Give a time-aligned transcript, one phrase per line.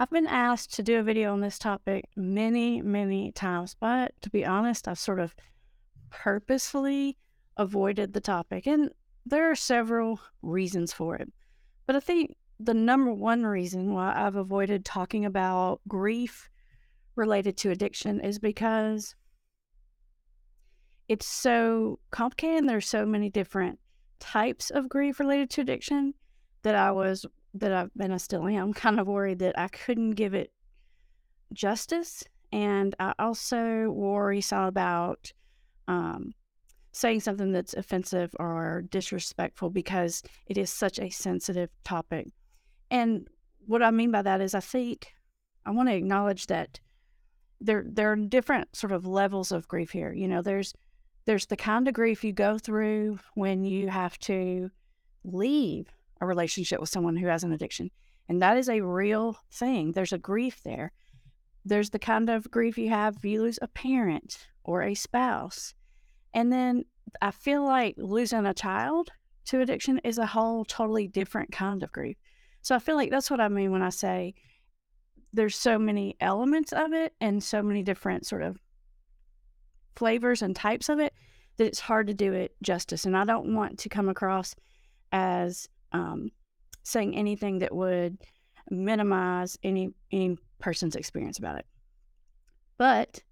[0.00, 4.30] I've been asked to do a video on this topic many, many times, but to
[4.30, 5.34] be honest, I've sort of
[6.08, 7.18] purposefully
[7.58, 8.66] avoided the topic.
[8.66, 8.88] And
[9.26, 11.30] there are several reasons for it.
[11.86, 16.48] But I think the number one reason why I've avoided talking about grief
[17.14, 19.14] related to addiction is because
[21.08, 23.78] it's so complicated and there's so many different
[24.18, 26.14] types of grief related to addiction
[26.62, 30.12] that I was that I and I still am kind of worried that I couldn't
[30.12, 30.52] give it
[31.52, 32.24] justice.
[32.52, 35.32] And I also worry some about
[35.86, 36.34] um,
[36.92, 42.28] saying something that's offensive or disrespectful because it is such a sensitive topic.
[42.90, 43.28] And
[43.66, 45.12] what I mean by that is I think
[45.64, 46.80] I want to acknowledge that
[47.60, 50.12] there there are different sort of levels of grief here.
[50.12, 50.74] You know, there's
[51.26, 54.70] there's the kind of grief you go through when you have to
[55.22, 55.88] leave
[56.20, 57.90] a relationship with someone who has an addiction.
[58.28, 59.92] And that is a real thing.
[59.92, 60.92] There's a grief there.
[61.64, 65.74] There's the kind of grief you have if you lose a parent or a spouse.
[66.32, 66.84] And then
[67.20, 69.10] I feel like losing a child
[69.46, 72.16] to addiction is a whole totally different kind of grief.
[72.62, 74.34] So I feel like that's what I mean when I say
[75.32, 78.58] there's so many elements of it and so many different sort of
[79.96, 81.12] flavors and types of it
[81.56, 83.04] that it's hard to do it justice.
[83.04, 84.54] And I don't want to come across
[85.12, 86.30] as um,
[86.82, 88.18] saying anything that would
[88.70, 91.66] minimize any any person's experience about it.
[92.78, 93.22] But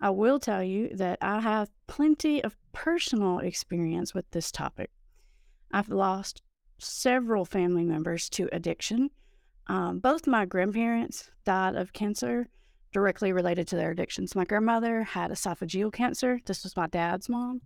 [0.00, 4.90] I will tell you that I have plenty of personal experience with this topic.
[5.72, 6.42] I've lost
[6.78, 9.10] several family members to addiction.
[9.68, 12.48] Um, both my grandparents died of cancer
[12.92, 14.34] directly related to their addictions.
[14.34, 16.40] My grandmother had esophageal cancer.
[16.46, 17.60] This was my dad's mom.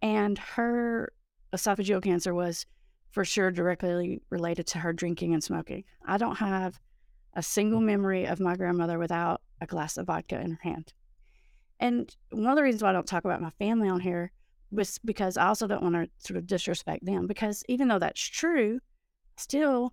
[0.00, 1.12] And her
[1.52, 2.66] esophageal cancer was
[3.12, 5.84] for sure directly related to her drinking and smoking.
[6.04, 6.80] I don't have
[7.34, 7.84] a single mm.
[7.84, 10.92] memory of my grandmother without a glass of vodka in her hand.
[11.78, 14.32] And one of the reasons why I don't talk about my family on here
[14.70, 17.26] was because I also don't want to sort of disrespect them.
[17.26, 18.80] Because even though that's true,
[19.36, 19.92] still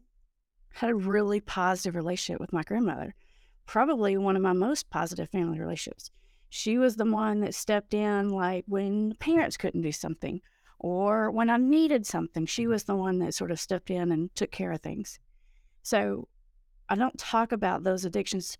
[0.71, 3.15] had a really positive relationship with my grandmother.
[3.65, 6.11] Probably one of my most positive family relationships.
[6.49, 10.41] She was the one that stepped in, like when parents couldn't do something,
[10.79, 14.33] or when I needed something, she was the one that sort of stepped in and
[14.35, 15.19] took care of things.
[15.83, 16.27] So
[16.87, 18.57] I don't talk about those addictions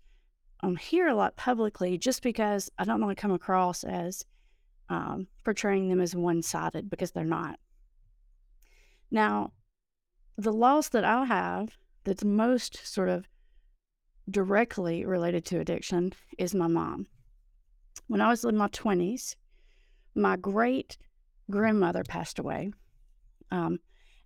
[0.62, 4.24] on here a lot publicly just because I don't want to come across as
[4.90, 7.58] um, portraying them as one sided because they're not.
[9.10, 9.52] Now,
[10.36, 13.26] the loss that I have that's most sort of
[14.30, 17.06] directly related to addiction is my mom.
[18.06, 19.36] When I was in my 20s,
[20.14, 20.98] my great
[21.50, 22.72] grandmother passed away.
[23.50, 23.78] Um,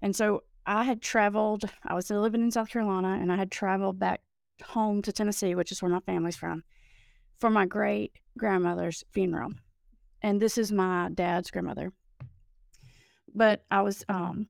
[0.02, 3.98] and so I had traveled, I was living in South Carolina, and I had traveled
[3.98, 4.20] back
[4.62, 6.62] home to Tennessee, which is where my family's from,
[7.38, 9.52] for my great grandmother's funeral.
[10.22, 11.92] And this is my dad's grandmother.
[13.34, 14.48] But I was um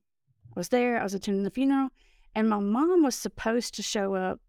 [0.55, 1.89] was there, I was attending the funeral,
[2.33, 4.39] and my mom was supposed to show up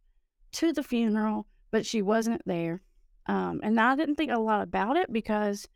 [0.52, 2.82] to the funeral, but she wasn't there.
[3.26, 5.66] Um, and I didn't think a lot about it because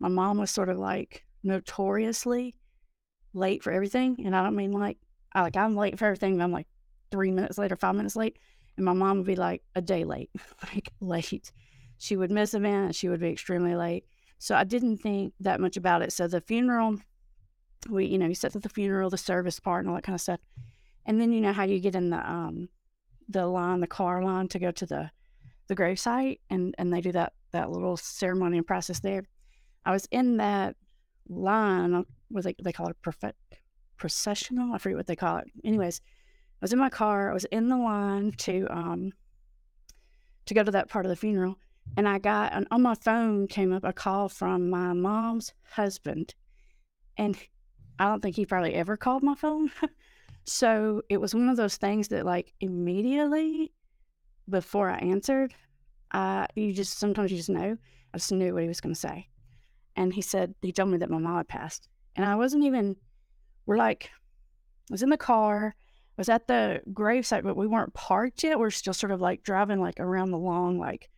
[0.00, 2.54] my mom was sort of like notoriously
[3.32, 4.22] late for everything.
[4.24, 4.98] And I don't mean like,
[5.32, 6.40] I, like I'm late for everything.
[6.40, 6.66] I'm like
[7.10, 8.38] three minutes late or five minutes late.
[8.76, 10.30] And my mom would be like a day late,
[10.74, 11.52] like late.
[11.98, 12.94] She would miss event.
[12.94, 14.04] She would be extremely late.
[14.38, 16.12] So I didn't think that much about it.
[16.12, 16.96] So the funeral,
[17.88, 20.14] we, you know, you set to the funeral, the service part and all that kind
[20.14, 20.40] of stuff.
[21.04, 22.68] And then you know how you get in the um
[23.28, 25.10] the line, the car line to go to the
[25.68, 29.24] the grave site and and they do that that little ceremony and process there.
[29.84, 30.76] I was in that
[31.30, 32.96] line, uh, what they, they call it,
[33.96, 34.74] processional.
[34.74, 35.46] I forget what they call it.
[35.64, 37.30] Anyways, I was in my car.
[37.30, 39.12] I was in the line to um
[40.46, 41.56] to go to that part of the funeral,
[41.96, 46.34] and I got on my phone came up a call from my mom's husband,
[47.16, 47.36] and
[47.98, 49.70] I don't think he probably ever called my phone.
[50.44, 53.72] so it was one of those things that like immediately
[54.48, 55.54] before I answered,
[56.10, 57.76] uh, you just sometimes you just know.
[58.12, 59.29] I just knew what he was going to say
[60.00, 62.96] and he said he told me that my mom had passed, and I wasn't even.
[63.66, 64.10] We're like,
[64.90, 68.58] I was in the car, I was at the gravesite, but we weren't parked yet.
[68.58, 71.10] We're still sort of like driving like around the long like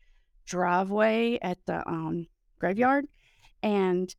[0.46, 2.26] driveway at the um
[2.58, 3.06] graveyard,
[3.62, 4.12] and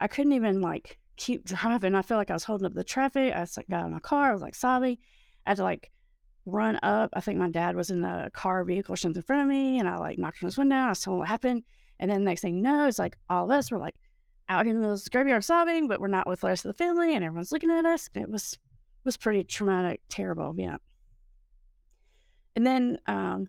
[0.00, 1.94] I couldn't even like keep driving.
[1.94, 3.32] I felt like I was holding up the traffic.
[3.34, 4.28] I like, got in my car.
[4.28, 4.98] I was like sobbing.
[5.46, 5.90] I had to like
[6.44, 7.08] run up.
[7.14, 9.78] I think my dad was in the car vehicle or something in front of me,
[9.78, 10.76] and I like knocked on his window.
[10.76, 11.62] And I saw what happened.
[12.00, 13.94] And then next thing you know, it's like all of us were like
[14.48, 17.24] out in the graveyard sobbing, but we're not with the rest of the family, and
[17.24, 18.08] everyone's looking at us.
[18.14, 18.58] It was
[19.04, 20.76] was pretty traumatic, terrible, yeah.
[22.56, 23.48] And then um,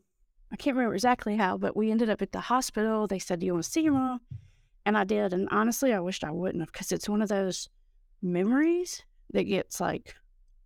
[0.52, 3.08] I can't remember exactly how, but we ended up at the hospital.
[3.08, 4.22] They said, Do you want to see your mom?
[4.86, 5.34] And I did.
[5.34, 7.70] And honestly, I wished I wouldn't have because it's one of those
[8.22, 9.04] memories
[9.34, 10.16] that gets like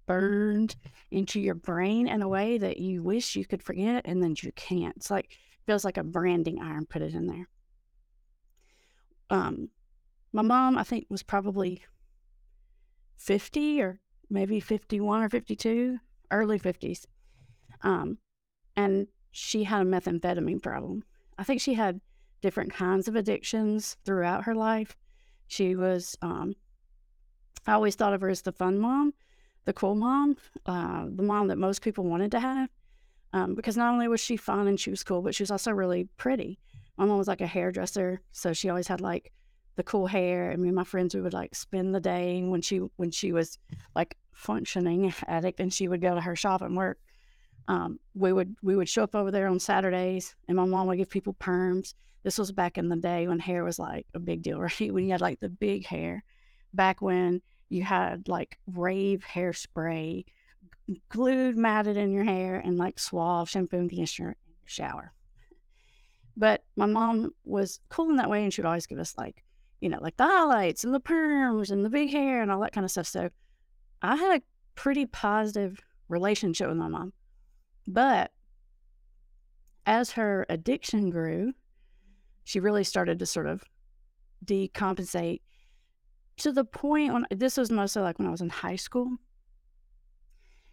[0.06, 0.75] burned
[1.12, 4.51] into your brain in a way that you wish you could forget and then you
[4.56, 4.95] can't.
[4.97, 7.47] It's like feels like a branding iron put it in there.
[9.30, 9.70] Um
[10.31, 11.84] my mom I think was probably
[13.18, 14.00] 50 or
[14.30, 16.00] maybe 51 or 52,
[16.31, 17.06] early 50s.
[17.81, 18.18] Um
[18.75, 21.04] and she had a methamphetamine problem.
[21.38, 22.02] I think she had
[22.42, 24.98] different kinds of addictions throughout her life.
[25.48, 26.56] She was um
[27.66, 29.14] I always thought of her as the fun mom
[29.66, 30.36] the cool mom,
[30.66, 32.69] uh, the mom that most people wanted to have.
[33.31, 35.72] Um, because not only was she fun and she was cool, but she was also
[35.72, 36.60] really pretty.
[36.98, 39.31] My mom was like a hairdresser, so she always had like
[39.75, 40.51] the cool hair.
[40.51, 43.57] I mean, my friends we would like spend the day when she when she was
[43.95, 47.00] like functioning addict, and she would go to her shop and work.
[47.68, 50.98] Um, we would we would show up over there on Saturdays, and my mom would
[50.98, 51.95] give people perms.
[52.24, 54.94] This was back in the day when hair was like a big deal, right?
[54.94, 56.24] When you had like the big hair,
[56.74, 60.25] back when you had like rave hairspray
[61.10, 65.13] glued, matted in your hair, and like suave shampoo and conditioner in your shower.
[66.35, 69.44] But my mom was cool in that way, and she would always give us like,
[69.81, 72.74] you know, like the highlights and the perms and the big hair and all that
[72.74, 73.07] kind of stuff.
[73.07, 73.30] So
[74.01, 74.44] I had a
[74.75, 77.13] pretty positive relationship with my mom.
[77.88, 78.31] But
[79.85, 81.53] as her addiction grew,
[82.44, 83.63] she really started to sort of
[84.45, 85.41] decompensate
[86.38, 89.18] to the point when this was mostly like when I was in high school.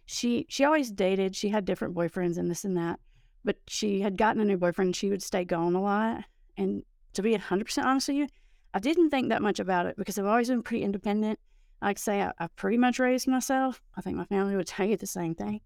[0.05, 1.35] She she always dated.
[1.35, 2.99] She had different boyfriends and this and that,
[3.43, 4.95] but she had gotten a new boyfriend.
[4.95, 6.23] She would stay gone a lot.
[6.57, 6.83] And
[7.13, 8.27] to be hundred percent honest with you,
[8.73, 11.39] I didn't think that much about it because I've always been pretty independent.
[11.81, 13.81] Like I say, I, I pretty much raised myself.
[13.95, 15.61] I think my family would tell you the same thing.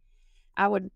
[0.58, 0.90] I would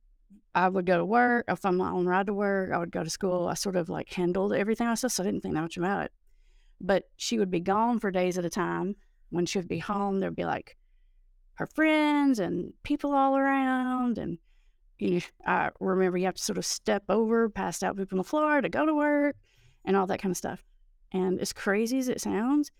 [0.55, 1.45] I would go to work.
[1.47, 3.47] If I'm my own ride to work, I would go to school.
[3.47, 6.11] I sort of like handled everything myself, so I didn't think that much about it.
[6.81, 8.95] But she would be gone for days at a time.
[9.29, 10.75] When she would be home, there'd be like
[11.55, 14.17] her friends and people all around.
[14.17, 14.39] And
[14.99, 18.19] you, I uh, remember you have to sort of step over, pass out people on
[18.19, 19.35] the floor to go to work
[19.85, 20.63] and all that kind of stuff.
[21.11, 22.71] And as crazy as it sounds,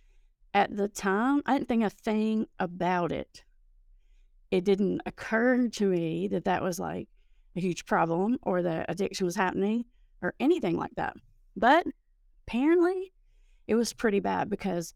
[0.54, 3.44] at the time, I didn't think a thing about it.
[4.52, 7.08] It didn't occur to me that that was like
[7.56, 9.86] a huge problem or that addiction was happening
[10.22, 11.16] or anything like that.
[11.56, 11.86] But
[12.48, 13.14] apparently,
[13.68, 14.94] it was pretty bad because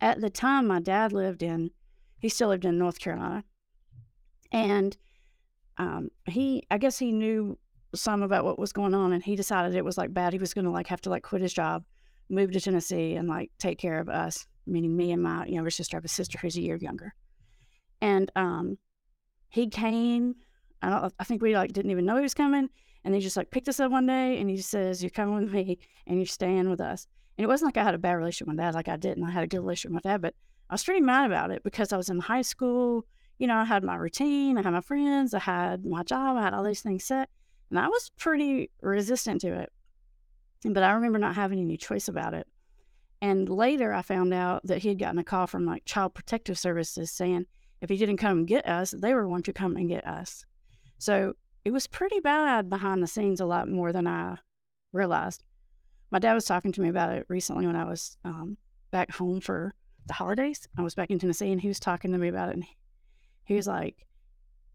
[0.00, 1.70] at the time my dad lived in,
[2.18, 3.44] he still lived in North Carolina.
[4.50, 4.96] And
[5.78, 7.58] um, he, I guess he knew
[7.94, 10.32] some about what was going on and he decided it was like bad.
[10.32, 11.84] He was going to like have to like quit his job,
[12.28, 15.96] move to Tennessee and like take care of us, meaning me and my younger sister.
[15.96, 17.14] I have a sister who's a year younger.
[18.00, 18.78] And um,
[19.48, 20.34] he came,
[20.80, 22.68] I, don't, I think we like didn't even know he was coming.
[23.04, 25.52] And he just like picked us up one day and he says, You're coming with
[25.52, 27.06] me and you're staying with us.
[27.36, 29.24] And it wasn't like I had a bad relationship with dad, like I didn't.
[29.24, 30.34] I had a good relationship with dad, but
[30.70, 33.06] I was pretty mad about it because I was in high school.
[33.42, 36.42] You know, I had my routine, I had my friends, I had my job, I
[36.42, 37.28] had all these things set.
[37.70, 39.72] And I was pretty resistant to it.
[40.64, 42.46] But I remember not having any choice about it.
[43.20, 46.56] And later I found out that he had gotten a call from like Child Protective
[46.56, 47.46] Services saying
[47.80, 50.44] if he didn't come get us, they were going to come and get us.
[50.98, 51.32] So
[51.64, 54.36] it was pretty bad behind the scenes, a lot more than I
[54.92, 55.42] realized
[56.12, 58.56] my dad was talking to me about it recently when I was um,
[58.92, 59.74] back home for
[60.06, 60.68] the holidays.
[60.78, 62.54] I was back in Tennessee and he was talking to me about it.
[62.54, 62.66] And
[63.44, 64.06] he was like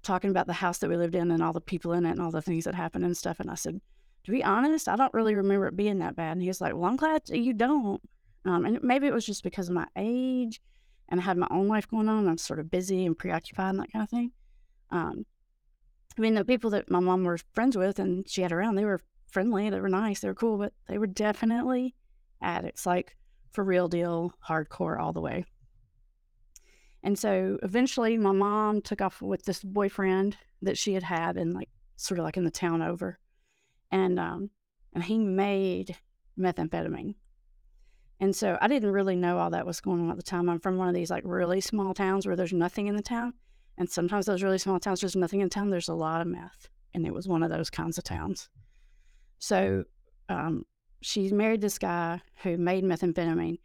[0.04, 2.22] talking about the house that we lived in and all the people in it and
[2.22, 3.40] all the things that happened and stuff.
[3.40, 3.80] And I said,
[4.24, 6.34] to be honest, I don't really remember it being that bad.
[6.34, 8.02] And he was like, well, I'm glad you don't.
[8.46, 10.62] Um, and maybe it was just because of my age
[11.10, 12.28] and I had my own life going on.
[12.28, 14.32] I'm sort of busy and preoccupied and that kind of thing.
[14.92, 15.26] Um,
[16.18, 18.86] I mean, the people that my mom was friends with and she had around, they
[18.86, 21.96] were friendly, they were nice, they were cool, but they were definitely
[22.42, 23.16] addicts, like
[23.52, 25.46] for real deal, hardcore all the way.
[27.08, 31.54] And so eventually my mom took off with this boyfriend that she had had and
[31.54, 33.18] like sort of like in the town over.
[33.90, 34.50] And um
[34.92, 35.96] and he made
[36.38, 37.16] methamphetamine.
[38.20, 40.50] And so I didn't really know all that was going on at the time.
[40.50, 43.32] I'm from one of these like really small towns where there's nothing in the town.
[43.78, 46.68] And sometimes those really small towns, there's nothing in town, there's a lot of meth.
[46.94, 48.50] And it was one of those kinds of towns.
[49.40, 49.86] So
[50.28, 50.66] um,
[51.00, 53.60] she married this guy who made methamphetamine,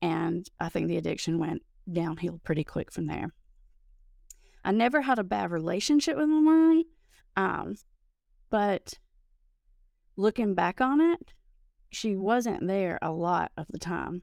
[0.00, 1.60] and I think the addiction went
[1.92, 3.32] downhill pretty quick from there.
[4.64, 6.84] I never had a bad relationship with my mom,
[7.36, 7.76] um,
[8.50, 8.94] but
[10.16, 11.32] looking back on it,
[11.90, 14.22] she wasn't there a lot of the time.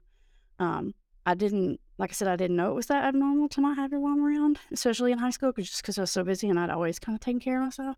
[0.58, 0.94] Um,
[1.24, 3.90] I didn't, like I said, I didn't know it was that abnormal to not have
[3.90, 6.60] your mom around, especially in high school, cause just because I was so busy and
[6.60, 7.96] I'd always kind of taken care of myself.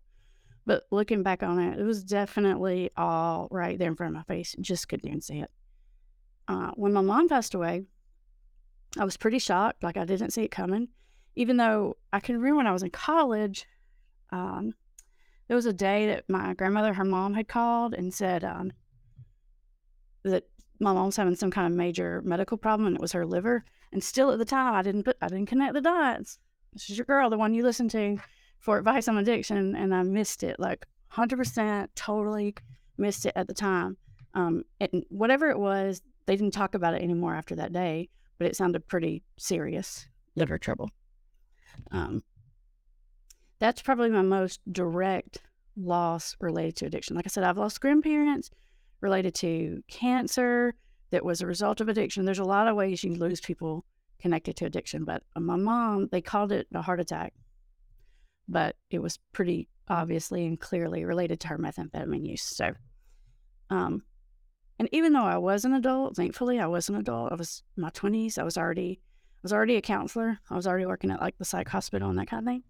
[0.65, 4.23] But looking back on it, it was definitely all right there in front of my
[4.33, 4.55] face.
[4.59, 5.51] Just couldn't even see it.
[6.47, 7.83] Uh, when my mom passed away,
[8.97, 9.83] I was pretty shocked.
[9.83, 10.89] Like I didn't see it coming.
[11.35, 13.65] Even though I can remember when I was in college,
[14.31, 14.73] um,
[15.47, 18.71] there was a day that my grandmother, her mom, had called and said um,
[20.23, 20.43] that
[20.79, 23.63] my mom's having some kind of major medical problem and it was her liver.
[23.91, 26.39] And still at the time, I didn't put, I didn't connect the dots.
[26.73, 28.17] This is your girl, the one you listen to
[28.59, 32.53] for advice on addiction, and I missed it like 100%, totally
[32.97, 33.97] missed it at the time.
[34.35, 38.47] Um, and whatever it was, they didn't talk about it anymore after that day, but
[38.47, 40.89] it sounded pretty serious liver trouble.
[41.91, 42.23] Um,
[43.59, 45.43] that's probably my most direct
[45.75, 47.15] loss related to addiction.
[47.15, 48.49] Like I said, I've lost grandparents
[49.01, 50.73] related to cancer
[51.11, 52.25] that was a result of addiction.
[52.25, 53.85] There's a lot of ways you lose people
[54.19, 57.33] connected to addiction, but my mom, they called it a heart attack
[58.49, 62.41] but it was pretty obviously and clearly related to her methamphetamine use.
[62.41, 62.73] So,
[63.69, 64.03] um,
[64.79, 67.31] and even though I was an adult, thankfully I was an adult.
[67.31, 68.37] I was in my twenties.
[68.37, 70.39] I was already, I was already a counselor.
[70.49, 72.63] I was already working at like the psych hospital and that kind of thing.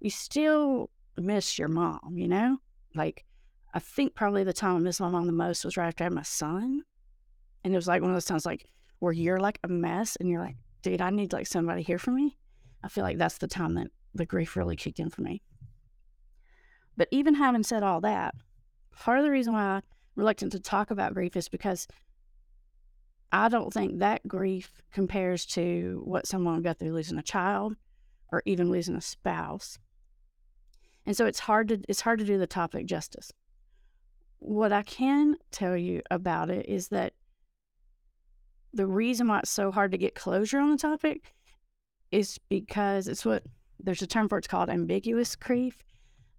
[0.00, 2.56] You still miss your mom, you know.
[2.94, 3.24] Like,
[3.74, 6.06] I think probably the time I missed my mom the most was right after I
[6.06, 6.82] had my son,
[7.64, 8.66] and it was like one of those times like
[8.98, 12.10] where you're like a mess and you're like, dude, I need like somebody here for
[12.12, 12.36] me.
[12.82, 15.42] I feel like that's the time that the grief really kicked in for me.
[16.96, 18.34] But even having said all that,
[18.96, 19.80] part of the reason why
[20.16, 21.86] reluctant to talk about grief is because
[23.30, 27.76] I don't think that grief compares to what someone would go through losing a child
[28.30, 29.78] or even losing a spouse.
[31.06, 33.32] And so it's hard to it's hard to do the topic justice.
[34.38, 37.14] What I can tell you about it is that
[38.74, 41.34] the reason why it's so hard to get closure on the topic
[42.10, 43.44] is because it's what
[43.80, 45.82] there's a term for it, it's called ambiguous grief.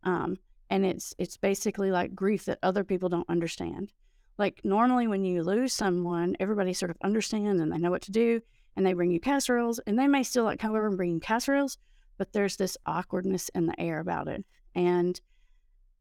[0.04, 0.38] Um,
[0.70, 3.92] and it's it's basically like grief that other people don't understand.
[4.38, 8.12] Like normally when you lose someone, everybody sort of understands and they know what to
[8.12, 8.42] do
[8.76, 11.20] and they bring you casseroles and they may still like come over and bring you
[11.20, 11.78] casseroles,
[12.18, 14.44] but there's this awkwardness in the air about it.
[14.74, 15.20] And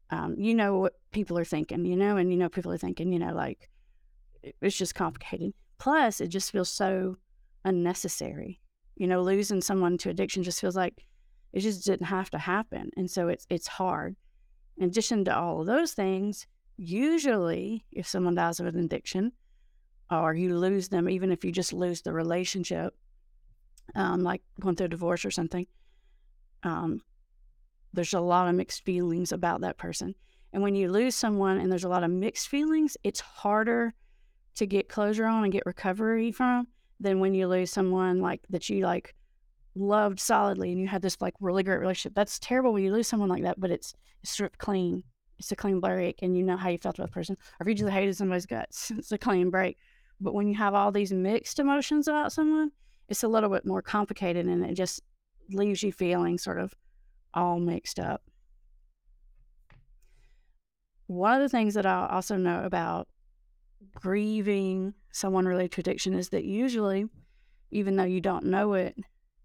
[0.09, 3.11] um, you know what people are thinking, you know, and you know people are thinking,
[3.11, 3.69] you know, like
[4.61, 5.53] it's just complicated.
[5.77, 7.17] Plus, it just feels so
[7.65, 8.59] unnecessary.
[8.95, 11.05] You know, losing someone to addiction just feels like
[11.51, 12.91] it just didn't have to happen.
[12.97, 14.15] And so it's it's hard.
[14.77, 19.31] In addition to all of those things, usually if someone dies of an addiction
[20.09, 22.95] or you lose them, even if you just lose the relationship,
[23.95, 25.67] um, like going through a divorce or something,
[26.63, 27.01] um,
[27.93, 30.15] there's a lot of mixed feelings about that person.
[30.51, 33.93] And when you lose someone and there's a lot of mixed feelings, it's harder
[34.55, 36.67] to get closure on and get recovery from
[36.99, 39.15] than when you lose someone like that you like
[39.75, 42.15] loved solidly and you had this like really great relationship.
[42.15, 45.03] That's terrible when you lose someone like that, but it's it's sort of clean.
[45.39, 47.35] It's a clean break and you know how you felt about the person.
[47.59, 47.95] Or if you just mm-hmm.
[47.95, 49.77] hated somebody's guts, it's a clean break.
[50.21, 52.71] But when you have all these mixed emotions about someone,
[53.09, 55.01] it's a little bit more complicated and it just
[55.49, 56.73] leaves you feeling sort of
[57.33, 58.23] all mixed up.
[61.07, 63.07] One of the things that I also know about
[63.95, 67.05] grieving someone related to addiction is that usually,
[67.71, 68.95] even though you don't know it,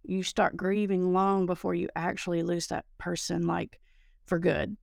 [0.05, 3.79] you start grieving long before you actually lose that person, like
[4.27, 4.77] for good,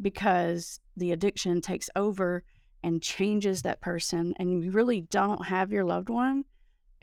[0.00, 2.44] because the addiction takes over
[2.82, 4.34] and changes that person.
[4.38, 6.44] And you really don't have your loved one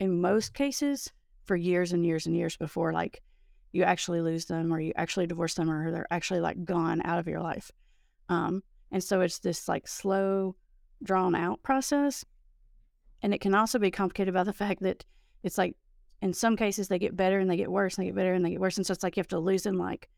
[0.00, 1.12] in most cases
[1.44, 3.22] for years and years and years before, like,
[3.72, 7.18] you actually lose them or you actually divorce them or they're actually like gone out
[7.18, 7.70] of your life.
[8.28, 10.56] Um, and so it's this like slow,
[11.02, 12.24] drawn out process.
[13.22, 15.04] And it can also be complicated by the fact that
[15.42, 15.76] it's like
[16.20, 18.44] in some cases they get better and they get worse and they get better and
[18.44, 18.76] they get worse.
[18.76, 20.08] And so it's like you have to lose them like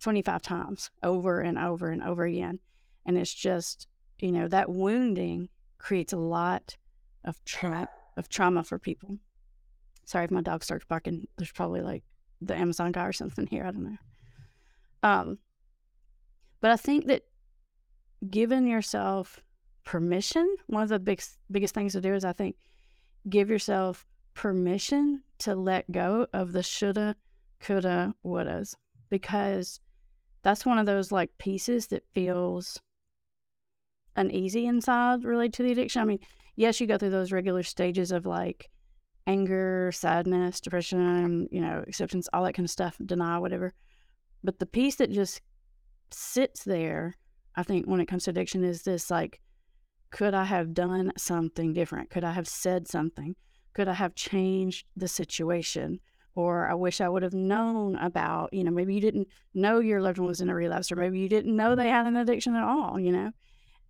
[0.00, 2.58] 25 times over and over and over again.
[3.06, 3.88] And it's just,
[4.18, 6.76] you know, that wounding creates a lot
[7.24, 9.18] of tra- of trauma for people.
[10.04, 11.26] Sorry if my dog starts barking.
[11.36, 12.04] There's probably like
[12.40, 13.64] the Amazon guy or something here.
[13.64, 13.98] I don't know.
[15.02, 15.38] Um,
[16.60, 17.22] but I think that
[18.28, 19.40] giving yourself
[19.84, 22.56] permission, one of the big, biggest things to do is I think
[23.28, 24.06] give yourself
[24.40, 27.14] permission to let go of the shoulda,
[27.60, 28.74] coulda, wouldas
[29.10, 29.80] because
[30.42, 32.80] that's one of those like pieces that feels
[34.16, 36.00] uneasy inside related to the addiction.
[36.00, 36.20] I mean,
[36.56, 38.70] yes, you go through those regular stages of like
[39.26, 43.74] anger, sadness, depression, you know, acceptance, all that kind of stuff, denial, whatever.
[44.42, 45.42] But the piece that just
[46.10, 47.12] sits there,
[47.56, 49.38] I think, when it comes to addiction is this like,
[50.10, 52.08] could I have done something different?
[52.08, 53.36] Could I have said something?
[53.72, 56.00] Could I have changed the situation?
[56.34, 60.00] or I wish I would have known about, you know, maybe you didn't know your
[60.00, 62.54] loved one was in a relapse, or maybe you didn't know they had an addiction
[62.54, 63.32] at all, you know?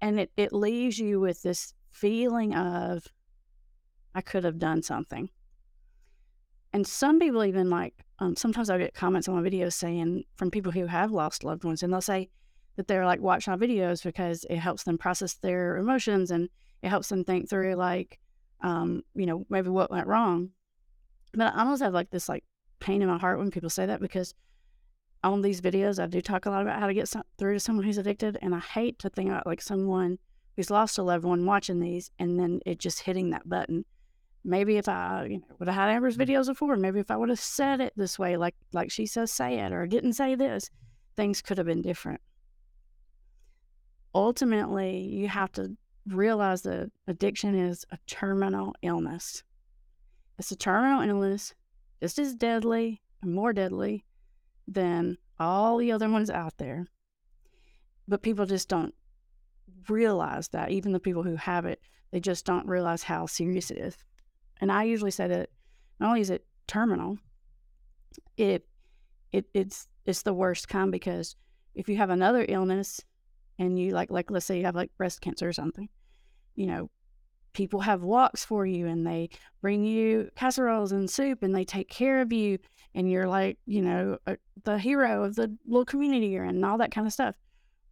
[0.01, 3.07] And it, it leaves you with this feeling of,
[4.15, 5.29] I could have done something.
[6.73, 10.51] And some people even like, um, sometimes I get comments on my videos saying from
[10.51, 12.31] people who have lost loved ones, and they'll say
[12.77, 16.49] that they're like watching our videos because it helps them process their emotions and
[16.83, 18.19] it helps them think through like,
[18.63, 20.51] um, you know, maybe what went wrong.
[21.33, 22.45] But I almost have like this like
[22.81, 24.35] pain in my heart when people say that because
[25.23, 27.61] on these videos I do talk a lot about how to get some, through to
[27.61, 30.19] someone who's addicted, and I hate to think about like someone
[30.57, 33.85] who's lost a loved one watching these and then it just hitting that button.
[34.43, 37.29] Maybe if I you know, would have had Amber's videos before, maybe if I would
[37.29, 40.71] have said it this way, like like she says, say it, or didn't say this,
[41.17, 42.21] things could have been different.
[44.15, 45.77] Ultimately, you have to
[46.11, 49.43] realize that addiction is a terminal illness.
[50.39, 51.55] It's a terminal illness,
[52.01, 54.05] just as deadly and more deadly
[54.67, 56.87] than all the other ones out there.
[58.09, 58.95] But people just don't
[59.89, 60.71] realize that.
[60.71, 63.97] Even the people who have it, they just don't realize how serious it is.
[64.61, 65.51] And I usually say that
[65.99, 67.19] not only is it terminal,
[68.37, 68.67] it
[69.33, 71.37] it it's it's the worst kind because
[71.75, 73.01] if you have another illness
[73.59, 75.89] and you like like let's say you have like breast cancer or something,
[76.61, 76.91] you know,
[77.55, 79.31] people have walks for you and they
[79.63, 82.59] bring you casseroles and soup and they take care of you
[82.95, 86.65] and you're like you know a, the hero of the little community you're in and
[86.65, 87.35] all that kind of stuff.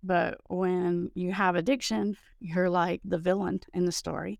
[0.03, 4.39] But when you have addiction you're like the villain in the story.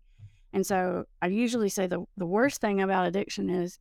[0.53, 3.79] And so i usually say the, the worst thing about addiction is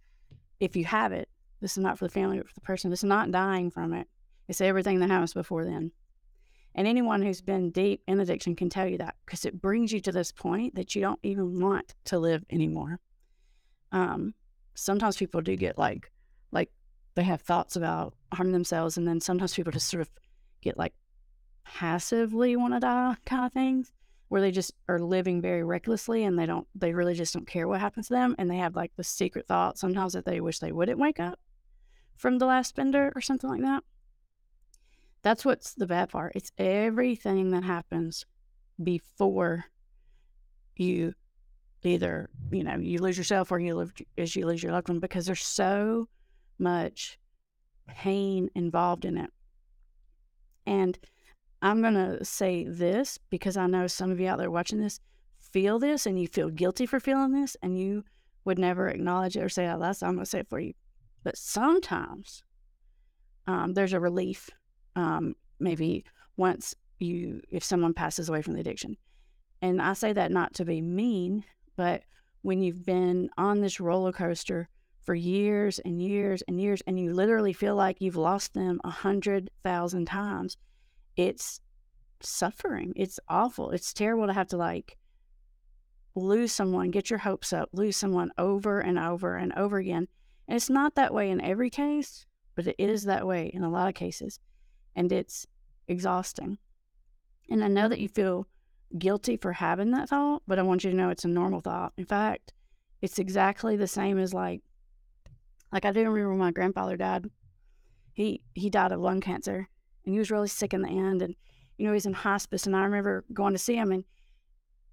[0.61, 1.29] if you have it
[1.61, 4.09] this is not for the family but for the person it's not dying from it.
[4.49, 5.93] It's everything that happens before then
[6.79, 9.99] and anyone who's been deep in addiction can tell you that because it brings you
[9.99, 13.01] to this point that you don't even want to live anymore.
[13.91, 14.33] Um,
[14.77, 16.13] sometimes people do get like,
[16.53, 16.71] like
[17.17, 20.11] they have thoughts about harming themselves, and then sometimes people just sort of
[20.61, 20.95] get like
[21.65, 23.91] passively want to die kind of things,
[24.29, 27.67] where they just are living very recklessly and they don't, they really just don't care
[27.67, 30.61] what happens to them, and they have like the secret thought sometimes that they wish
[30.61, 31.41] they wouldn't wake up
[32.17, 33.83] from the last bender or something like that.
[35.23, 36.33] That's what's the bad part.
[36.35, 38.25] It's everything that happens
[38.83, 39.65] before
[40.77, 41.15] you
[41.83, 45.01] either, you know, you lose yourself or you live as you lose your loved one
[45.01, 46.09] because there's so
[46.59, 47.19] much
[47.87, 49.31] pain involved in it.
[50.67, 50.99] And
[51.63, 55.01] I'm going to say this because I know some of you out there watching this
[55.39, 58.05] feel this and you feel guilty for feeling this and you
[58.45, 59.97] would never acknowledge it or say loud.
[59.97, 60.75] So I'm going to say it for you.
[61.25, 62.45] But sometimes
[63.47, 64.51] um, there's a relief
[64.99, 66.05] um, maybe
[66.37, 68.97] once you, if someone passes away from the addiction.
[69.63, 71.45] And I say that not to be mean,
[71.77, 72.03] but
[72.43, 74.69] when you've been on this roller coaster
[75.03, 78.91] for years and years and years, and you literally feel like you've lost them a
[78.91, 80.57] hundred thousand times,
[81.17, 81.61] it's
[82.21, 82.93] suffering.
[82.97, 83.71] It's awful.
[83.71, 84.97] It's terrible to have to like
[86.15, 90.09] lose someone, get your hopes up, lose someone over and over and over again.
[90.49, 93.71] And it's not that way in every case, but it is that way in a
[93.71, 94.41] lot of cases
[94.97, 95.47] and it's
[95.87, 96.59] exhausting.
[97.51, 98.47] And I know that you feel
[98.97, 101.93] guilty for having that thought, but I want you to know it's a normal thought.
[101.97, 102.53] In fact,
[103.03, 104.63] it's exactly the same as like
[105.73, 107.27] like I do remember when my grandfather died.
[108.13, 109.69] He he died of lung cancer
[110.05, 111.35] and he was really sick in the end and
[111.77, 114.05] you know he's in hospice and I remember going to see him and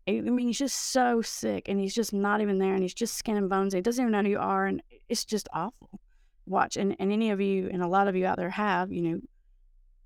[0.08, 3.16] I mean he's just so sick and he's just not even there and he's just
[3.16, 3.74] skin and bones.
[3.74, 6.00] He doesn't even know who you are and it's just awful.
[6.46, 9.02] Watch and, and any of you and a lot of you out there have, you
[9.02, 9.20] know,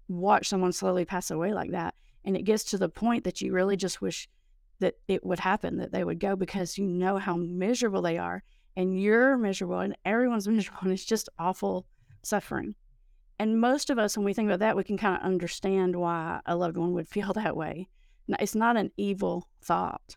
[0.10, 1.96] watch someone slowly pass away like that.
[2.26, 4.28] And it gets to the point that you really just wish
[4.80, 8.44] that it would happen, that they would go because you know how miserable they are.
[8.76, 10.82] And you're miserable and everyone's miserable.
[10.84, 11.86] And it's just awful
[12.24, 12.76] suffering.
[13.38, 16.42] And most of us, when we think about that, we can kind of understand why
[16.46, 17.88] a loved one would feel that way.
[18.40, 20.16] It's not an evil thought.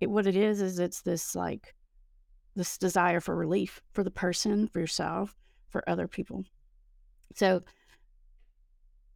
[0.00, 1.74] It, what it is, is it's this like,
[2.54, 5.36] this desire for relief for the person, for yourself,
[5.68, 6.44] for other people.
[7.34, 7.62] So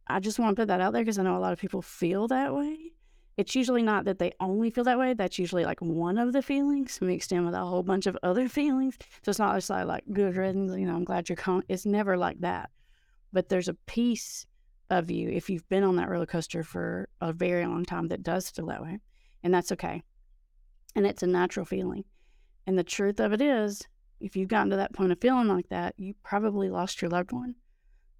[0.07, 1.81] I just want to put that out there because I know a lot of people
[1.81, 2.91] feel that way.
[3.35, 5.13] It's usually not that they only feel that way.
[5.13, 8.47] That's usually like one of the feelings mixed in with a whole bunch of other
[8.59, 8.97] feelings.
[9.23, 11.63] So it's not just like, like good riddance, you know, I'm glad you're coming.
[11.67, 12.69] It's never like that.
[13.31, 14.45] But there's a piece
[14.89, 18.21] of you, if you've been on that roller coaster for a very long time, that
[18.21, 18.99] does feel that way.
[19.41, 20.03] And that's okay.
[20.95, 22.03] And it's a natural feeling.
[22.67, 23.87] And the truth of it is,
[24.19, 27.31] if you've gotten to that point of feeling like that, you probably lost your loved
[27.31, 27.55] one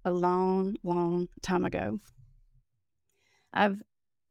[0.04, 2.00] a long, long time ago.
[3.52, 3.82] I've,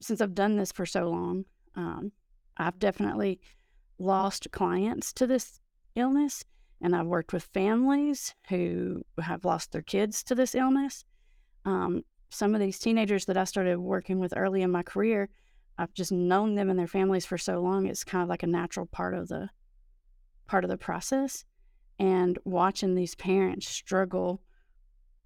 [0.01, 2.12] since I've done this for so long, um,
[2.57, 3.39] I've definitely
[3.97, 5.59] lost clients to this
[5.95, 6.43] illness.
[6.83, 11.05] and I've worked with families who have lost their kids to this illness.
[11.63, 15.29] Um, some of these teenagers that I started working with early in my career,
[15.77, 17.88] I've just known them and their families for so long.
[17.88, 19.49] It's kind of like a natural part of the
[20.45, 21.45] part of the process.
[21.99, 24.41] And watching these parents struggle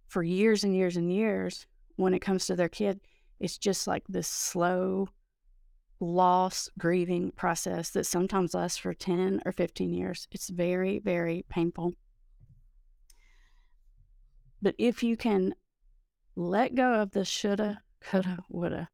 [0.07, 3.01] for years and years and years when it comes to their kid,
[3.39, 5.09] it's just like this slow
[5.99, 10.27] loss grieving process that sometimes lasts for 10 or 15 years.
[10.31, 11.93] It's very, very painful.
[14.61, 15.53] But if you can
[16.35, 18.89] let go of the shoulda, coulda, woulda,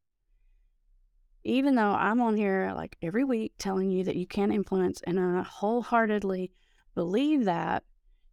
[1.44, 5.20] even though I'm on here like every week telling you that you can influence and
[5.20, 6.52] I wholeheartedly
[6.96, 7.84] believe that,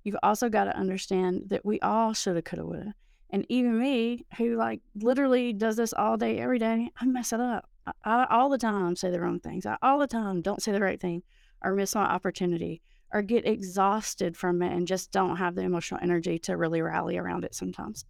[0.04, 2.94] you've also got to understand that we all shoulda, coulda, woulda.
[3.30, 7.40] And even me, who like literally does this all day, every day, I mess it
[7.40, 7.68] up.
[7.86, 9.66] I, I all the time say the wrong things.
[9.66, 11.22] I all the time don't say the right thing
[11.62, 12.82] or miss my opportunity
[13.12, 17.18] or get exhausted from it and just don't have the emotional energy to really rally
[17.18, 18.04] around it sometimes.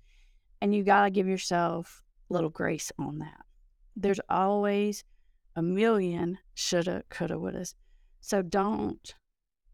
[0.60, 3.40] And you got to give yourself a little grace on that.
[3.96, 5.04] There's always
[5.56, 7.74] a million shoulda, coulda, wouldas.
[8.20, 9.14] So don't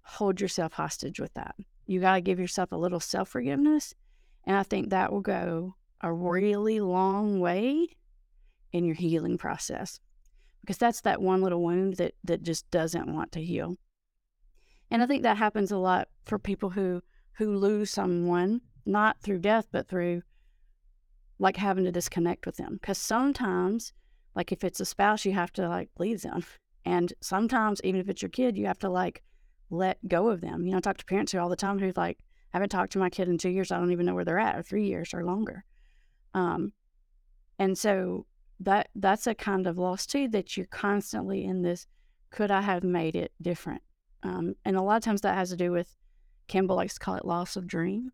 [0.03, 1.55] hold yourself hostage with that.
[1.87, 3.95] You got to give yourself a little self forgiveness.
[4.45, 7.89] And I think that will go a really long way
[8.73, 10.01] in your healing process
[10.61, 13.77] because that's that one little wound that, that just doesn't want to heal.
[14.91, 19.39] And I think that happens a lot for people who, who lose someone, not through
[19.39, 20.23] death, but through
[21.39, 22.79] like having to disconnect with them.
[22.81, 23.93] Because sometimes,
[24.35, 26.45] like if it's a spouse, you have to like leave them.
[26.85, 29.23] And sometimes, even if it's your kid, you have to like
[29.71, 30.65] let go of them.
[30.65, 32.19] You know, I talk to parents who all the time who's like,
[32.53, 33.71] I haven't talked to my kid in two years.
[33.71, 35.65] I don't even know where they're at, or three years or longer.
[36.35, 36.73] Um,
[37.59, 38.27] and so
[38.61, 41.87] that that's a kind of loss too that you're constantly in this.
[42.31, 43.83] Could I have made it different?
[44.23, 45.95] Um, and a lot of times that has to do with
[46.49, 48.13] Campbell likes to call it loss of dream.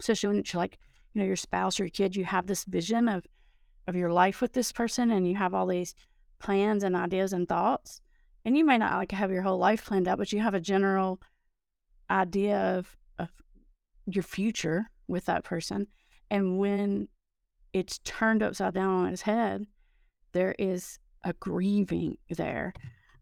[0.00, 0.78] So Especially when it's like
[1.12, 3.24] you know your spouse or your kid, you have this vision of
[3.88, 5.94] of your life with this person, and you have all these
[6.38, 8.00] plans and ideas and thoughts
[8.44, 10.54] and you may not like to have your whole life planned out, but you have
[10.54, 11.20] a general
[12.10, 13.30] idea of, of
[14.06, 15.86] your future with that person.
[16.30, 17.08] And when
[17.72, 19.66] it's turned upside down on its head,
[20.32, 22.72] there is a grieving there.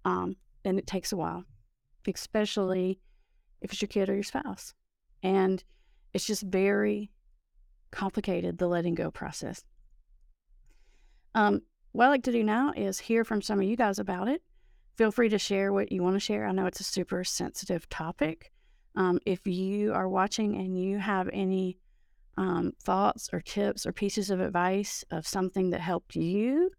[0.04, 1.44] Um, and it takes a while,
[2.06, 2.98] especially
[3.61, 4.74] if it's your kid or your spouse.
[5.22, 5.62] And
[6.14, 7.11] it's just very
[7.90, 9.62] complicated, the letting go process.
[11.35, 14.28] Um, what I like to do now is hear from some of you guys about
[14.28, 14.42] it
[15.00, 16.46] feel free to share what you want to share.
[16.46, 18.52] I know it's a super sensitive topic.
[18.96, 21.78] Um, if you are watching and you have any
[22.36, 26.70] um, thoughts or tips or pieces of advice of something that helped you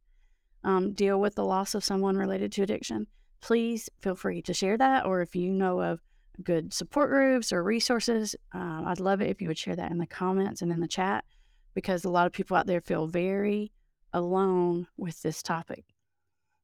[0.63, 3.07] um, deal with the loss of someone related to addiction,
[3.41, 5.07] please feel free to share that.
[5.07, 5.99] Or if you know of
[6.43, 9.97] good support groups or resources, uh, I'd love it if you would share that in
[9.97, 11.25] the comments and in the chat
[11.73, 13.71] because a lot of people out there feel very
[14.13, 15.85] alone with this topic.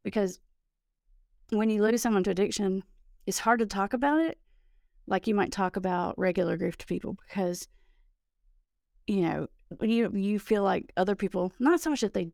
[0.04, 0.40] Because
[1.50, 2.84] when you lose someone to addiction,
[3.26, 4.38] it's hard to talk about it
[5.08, 7.68] like you might talk about regular grief to people because
[9.08, 9.48] you know
[9.82, 12.30] you you feel like other people not so much that they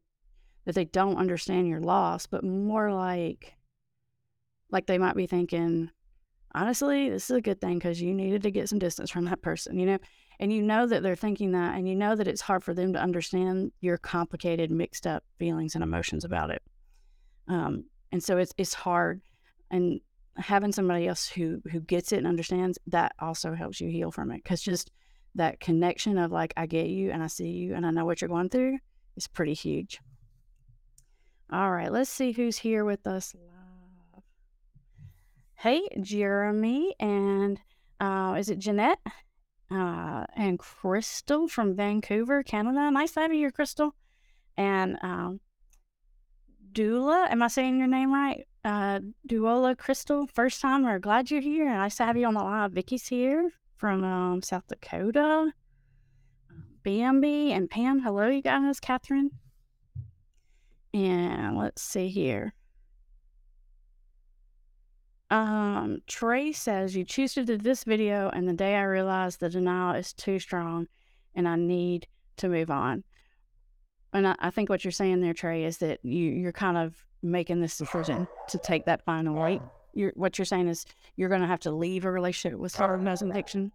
[0.66, 3.54] that they don't understand your loss, but more like
[4.72, 5.90] like they might be thinking,
[6.56, 9.42] honestly, this is a good thing because you needed to get some distance from that
[9.42, 10.00] person, you know,
[10.40, 12.94] and you know that they're thinking that, and you know that it's hard for them
[12.94, 16.62] to understand your complicated, mixed up feelings and emotions about it.
[17.48, 19.22] Um, and so it's it's hard
[19.72, 20.00] and
[20.38, 24.32] having somebody else who who gets it and understands that also helps you heal from
[24.32, 24.92] it because just
[25.36, 28.22] that connection of like i get you and i see you and i know what
[28.22, 28.78] you're going through
[29.16, 30.00] is pretty huge.
[31.52, 34.24] All right let's see who's here with us live.
[35.56, 37.60] Hey jeremy and
[38.00, 39.00] uh, is it jeanette?
[39.72, 42.92] Uh, and crystal from vancouver canada.
[42.92, 43.96] Nice to have you here crystal.
[44.56, 45.40] And um,
[46.74, 47.28] Dula.
[47.30, 48.46] Am I saying your name right?
[48.66, 50.28] Uh, Duola Crystal.
[50.28, 50.84] First time.
[50.84, 51.70] We're glad you're here.
[51.70, 52.72] Nice to have you on the live.
[52.72, 55.52] Vicky's here from um, South Dakota.
[56.84, 58.00] Bambi and Pam.
[58.00, 58.80] Hello, you guys.
[58.80, 59.32] Catherine.
[60.94, 62.54] And let's see here.
[65.30, 69.50] Um, Trey says, You choose to do this video, and the day I realized the
[69.50, 70.88] denial is too strong
[71.36, 72.08] and I need
[72.38, 73.04] to move on
[74.14, 76.96] and I, I, think what you're saying there, Trey, is that you you're kind of
[77.22, 79.62] making this decision to take that final right.
[79.94, 83.02] You're what you're saying is you're going to have to leave a relationship with someone
[83.02, 83.72] who has addiction,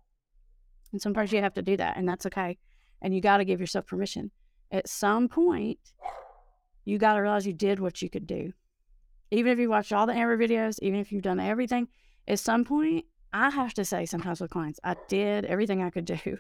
[0.93, 2.59] and sometimes you have to do that, and that's okay.
[3.01, 4.31] And you got to give yourself permission.
[4.71, 5.79] At some point,
[6.85, 8.53] you got to realize you did what you could do.
[9.31, 11.87] Even if you watched all the Amber videos, even if you've done everything,
[12.27, 16.07] at some point I have to say sometimes with clients, I did everything I could
[16.07, 16.39] do.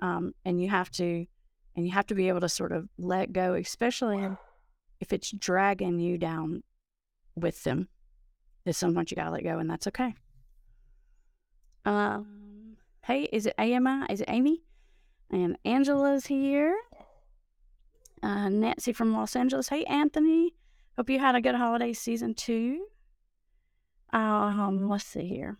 [0.00, 1.26] Um, and you have to,
[1.76, 4.28] and you have to be able to sort of let go, especially
[5.00, 6.62] if it's dragging you down
[7.34, 7.88] with them.
[8.66, 10.14] At some point, you got to let go, and that's okay.
[11.84, 14.06] Um, hey, is it AMI?
[14.08, 14.62] Is it Amy?
[15.30, 16.76] And Angela's here.
[18.22, 19.68] Uh, Nancy from Los Angeles.
[19.68, 20.54] Hey, Anthony.
[20.96, 22.86] Hope you had a good holiday season too.
[24.12, 25.58] Um, let's see here.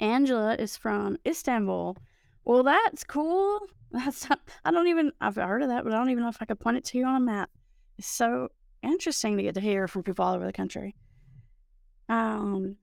[0.00, 1.96] Angela is from Istanbul.
[2.44, 3.60] Well, that's cool.
[3.92, 6.40] That's not, I don't even I've heard of that, but I don't even know if
[6.40, 7.50] I could point it to you on a map.
[7.98, 8.48] It's so
[8.82, 10.94] interesting to get to hear from people all over the country.
[12.08, 12.76] Um,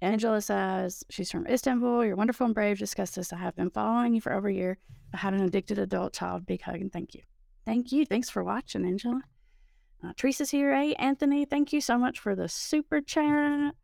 [0.00, 2.04] Angela says she's from Istanbul.
[2.04, 2.78] You're wonderful and brave.
[2.78, 3.32] Discuss this.
[3.32, 4.78] I have been following you for over a year.
[5.12, 6.46] I had an addicted adult child.
[6.46, 7.22] Big hug and thank you.
[7.66, 8.06] Thank you.
[8.06, 9.22] Thanks for watching, Angela.
[10.02, 10.74] Uh, Teresa's here.
[10.74, 11.44] Hey, Anthony.
[11.44, 13.74] Thank you so much for the super chat.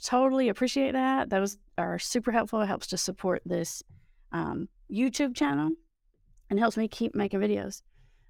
[0.00, 1.28] Totally appreciate that.
[1.28, 2.60] Those are super helpful.
[2.60, 3.82] It helps to support this
[4.30, 5.70] um, YouTube channel
[6.50, 7.82] and helps me keep making videos.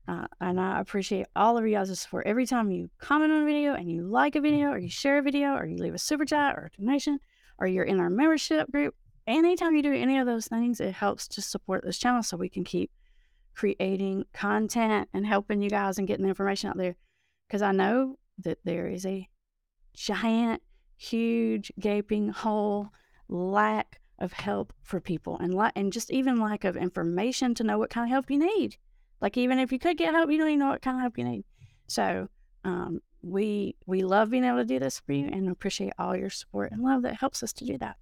[0.06, 2.26] Uh, and I appreciate all of you guys' support.
[2.26, 5.18] Every time you comment on a video and you like a video or you share
[5.18, 7.18] a video or you leave a super chat or a donation
[7.58, 8.94] or you're in our membership group,
[9.26, 12.48] anytime you do any of those things, it helps to support this channel so we
[12.48, 12.90] can keep
[13.54, 16.96] creating content and helping you guys and getting the information out there.
[17.46, 19.28] Because I know that there is a
[19.94, 20.62] giant,
[20.96, 22.88] huge, gaping hole,
[23.28, 27.78] lack of help for people and, la- and just even lack of information to know
[27.78, 28.76] what kind of help you need.
[29.20, 31.18] Like even if you could get help, you don't even know what kind of help
[31.18, 31.44] you need.
[31.86, 32.28] So
[32.64, 36.30] um, we we love being able to do this for you and appreciate all your
[36.30, 37.96] support and love that helps us to do that.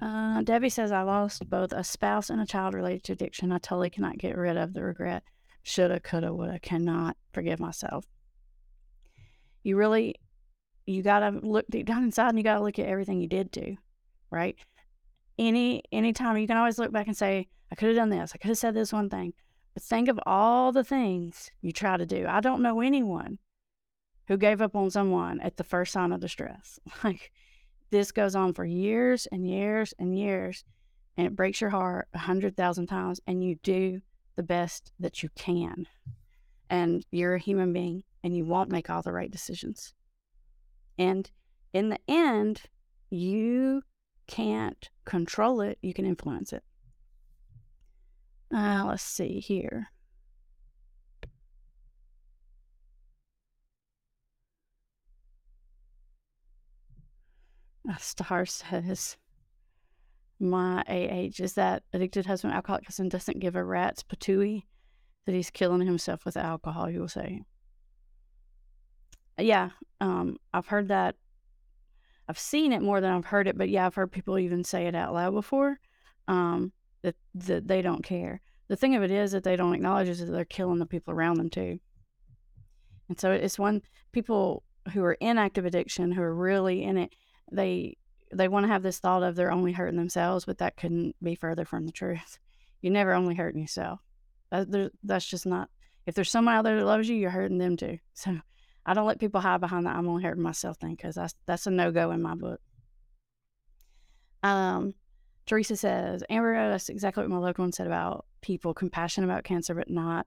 [0.00, 3.52] Uh, Debbie says I lost both a spouse and a child related to addiction.
[3.52, 5.22] I totally cannot get rid of the regret.
[5.62, 6.58] Shoulda, coulda, woulda.
[6.58, 8.04] Cannot forgive myself.
[9.62, 10.16] You really,
[10.84, 13.76] you gotta look deep down inside, and you gotta look at everything you did do,
[14.34, 14.56] right?
[15.38, 18.32] Any anytime you can always look back and say, I could have done this.
[18.34, 19.32] I could have said this one thing.
[19.74, 22.26] But think of all the things you try to do.
[22.28, 23.38] I don't know anyone
[24.28, 26.78] who gave up on someone at the first sign of distress.
[27.04, 27.32] Like
[27.90, 30.64] this goes on for years and years and years,
[31.16, 34.00] and it breaks your heart a hundred thousand times, and you do
[34.36, 35.86] the best that you can.
[36.70, 39.92] And you're a human being and you won't make all the right decisions.
[40.98, 41.30] And
[41.72, 42.62] in the end,
[43.10, 43.82] you
[44.26, 46.62] can't control it, you can influence it.
[48.54, 49.88] Uh, let's see here.
[57.88, 59.16] A star says,
[60.40, 64.62] My AH is that addicted husband, alcoholic husband, doesn't give a rat's patooey
[65.26, 67.42] that he's killing himself with alcohol, you will say.
[69.38, 71.16] Yeah, um, I've heard that.
[72.28, 74.86] I've seen it more than I've heard it, but yeah, I've heard people even say
[74.86, 75.78] it out loud before.
[76.26, 78.40] Um, that, that they don't care.
[78.68, 81.12] The thing of it is that they don't acknowledge is that they're killing the people
[81.12, 81.78] around them too.
[83.08, 83.82] And so it's one
[84.12, 87.14] people who are in active addiction who are really in it,
[87.52, 87.96] they
[88.32, 91.34] they want to have this thought of they're only hurting themselves, but that couldn't be
[91.34, 92.38] further from the truth.
[92.80, 94.00] You're never only hurting yourself.
[94.50, 95.68] That, that's just not.
[96.06, 97.98] If there's someone out there that loves you, you're hurting them too.
[98.14, 98.38] So
[98.86, 101.66] I don't let people hide behind that I'm only hurting myself thing because that's that's
[101.66, 102.60] a no go in my book.
[104.42, 104.94] Um,
[105.46, 109.74] Teresa says, Amber, that's exactly what my loved one said about people compassionate about cancer,
[109.74, 110.26] but not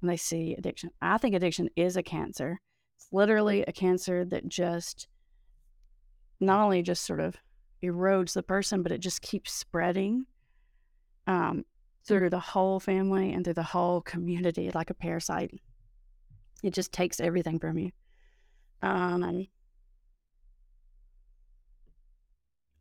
[0.00, 0.90] when they see addiction.
[1.02, 2.60] I think addiction is a cancer.
[2.96, 5.08] It's literally a cancer that just
[6.40, 7.36] not only just sort of
[7.82, 10.26] erodes the person, but it just keeps spreading
[11.26, 11.64] um,
[12.06, 15.60] through the whole family and through the whole community like a parasite.
[16.66, 17.92] It just takes everything from you.
[18.82, 19.46] Um,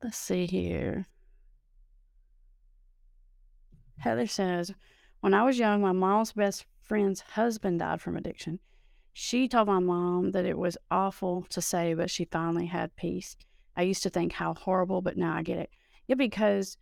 [0.04, 1.06] let's see here.
[4.00, 4.74] Heather says,
[5.20, 8.60] When I was young, my mom's best friend's husband died from addiction.
[9.14, 13.38] She told my mom that it was awful to say, but she finally had peace.
[13.78, 15.70] I used to think how horrible, but now I get it.
[16.08, 16.78] Yeah, because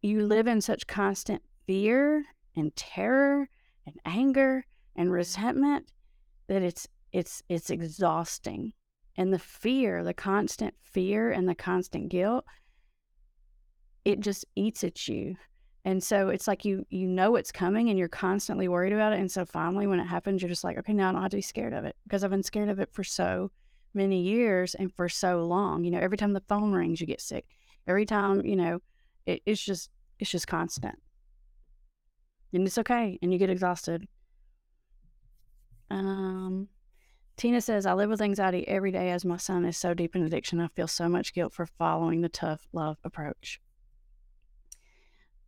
[0.00, 2.24] you live in such constant fear
[2.56, 3.50] and terror
[3.84, 4.64] and anger
[4.96, 5.92] and resentment
[6.48, 8.72] that it's it's it's exhausting.
[9.18, 12.44] And the fear, the constant fear and the constant guilt,
[14.04, 15.36] it just eats at you
[15.86, 19.20] and so it's like you you know it's coming and you're constantly worried about it.
[19.20, 21.36] And so finally when it happens, you're just like, okay, now I don't have to
[21.36, 23.52] be scared of it because I've been scared of it for so
[23.94, 25.84] many years and for so long.
[25.84, 27.46] You know, every time the phone rings, you get sick.
[27.86, 28.80] Every time, you know,
[29.26, 30.96] it, it's just it's just constant.
[32.52, 33.16] And it's okay.
[33.22, 34.08] And you get exhausted.
[35.90, 36.68] Um
[37.36, 40.22] Tina says, I live with anxiety every day as my son is so deep in
[40.22, 40.58] addiction.
[40.58, 43.60] I feel so much guilt for following the tough love approach.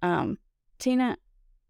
[0.03, 0.39] Um,
[0.79, 1.17] Tina,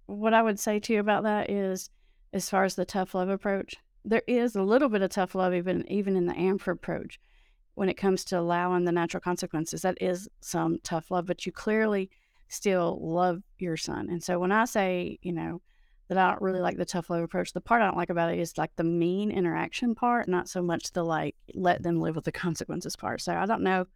[0.07, 1.90] what I would say to you about that is,
[2.33, 5.54] as far as the tough love approach, there is a little bit of tough love
[5.54, 7.20] even even in the Amber approach
[7.74, 9.83] when it comes to allowing the natural consequences.
[9.83, 12.11] That is some tough love, but you clearly
[12.48, 14.09] still love your son.
[14.11, 15.61] And so when I say, you know,
[16.09, 18.33] that I don't really like the tough love approach, the part I don't like about
[18.33, 22.16] it is like the mean interaction part, not so much the like let them live
[22.16, 23.21] with the consequences part.
[23.21, 23.87] So I don't know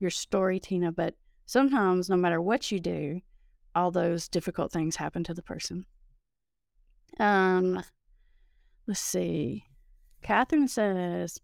[0.00, 1.14] your story, Tina, but
[1.46, 3.20] sometimes no matter what you do,
[3.74, 5.86] all those difficult things happen to the person.
[7.18, 7.82] Um,
[8.86, 9.64] let's see.
[10.22, 11.38] Catherine says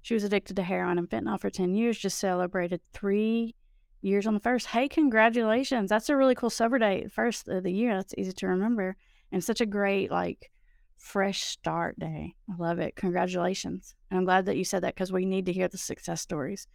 [0.00, 3.54] she was addicted to heroin and fentanyl for 10 years, just celebrated three
[4.00, 4.66] years on the first.
[4.66, 5.90] Hey, congratulations.
[5.90, 7.94] That's a really cool sober date, first of the year.
[7.94, 8.96] That's easy to remember.
[9.32, 10.52] And such a great, like,
[10.96, 12.34] fresh start day.
[12.48, 12.94] I love it.
[12.94, 13.96] Congratulations.
[14.10, 16.68] And I'm glad that you said that because we need to hear the success stories.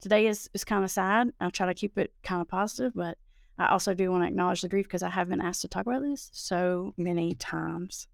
[0.00, 1.30] Today is, is kind of sad.
[1.40, 3.18] I'll try to keep it kind of positive, but
[3.58, 5.86] I also do want to acknowledge the grief because I have been asked to talk
[5.86, 8.08] about this so many times.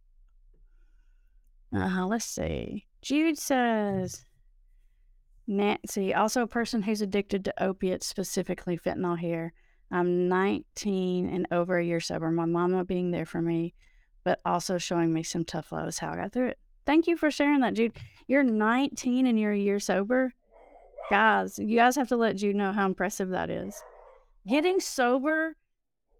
[1.74, 2.86] Uh, let's see.
[3.02, 4.24] Jude says,
[5.46, 9.52] Nancy, also a person who's addicted to opiates, specifically fentanyl here.
[9.90, 12.30] I'm 19 and over a year sober.
[12.30, 13.74] My mama being there for me,
[14.28, 16.58] but also showing me some tough love is how I got through it.
[16.84, 17.96] Thank you for sharing that, Jude.
[18.26, 20.34] You're 19 and you're a year sober.
[21.08, 23.74] Guys, you guys have to let Jude know how impressive that is
[24.46, 25.56] getting sober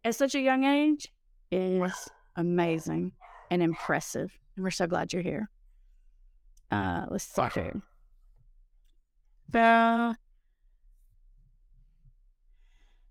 [0.04, 1.12] at such a young age
[1.50, 1.92] is
[2.36, 3.12] amazing
[3.50, 4.32] and impressive.
[4.56, 5.50] And we're so glad you're here.
[6.70, 7.82] Uh, let's see here.
[9.52, 10.14] Uh,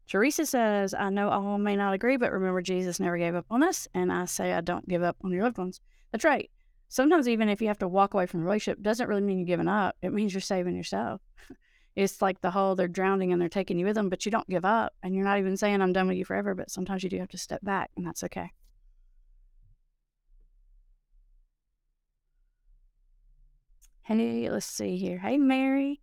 [0.07, 3.61] Teresa says, I know all may not agree, but remember, Jesus never gave up on
[3.61, 3.87] us.
[3.93, 5.81] And I say, I don't give up on your loved ones.
[6.11, 6.49] That's right.
[6.87, 9.45] Sometimes, even if you have to walk away from a relationship, doesn't really mean you're
[9.45, 9.97] giving up.
[10.01, 11.19] It means you're saving yourself.
[11.97, 14.47] it's like the whole they're drowning and they're taking you with them, but you don't
[14.47, 14.93] give up.
[15.03, 17.29] And you're not even saying, I'm done with you forever, but sometimes you do have
[17.29, 18.51] to step back, and that's okay.
[24.03, 25.17] Hey, let's see here.
[25.17, 25.99] Hey, Mary,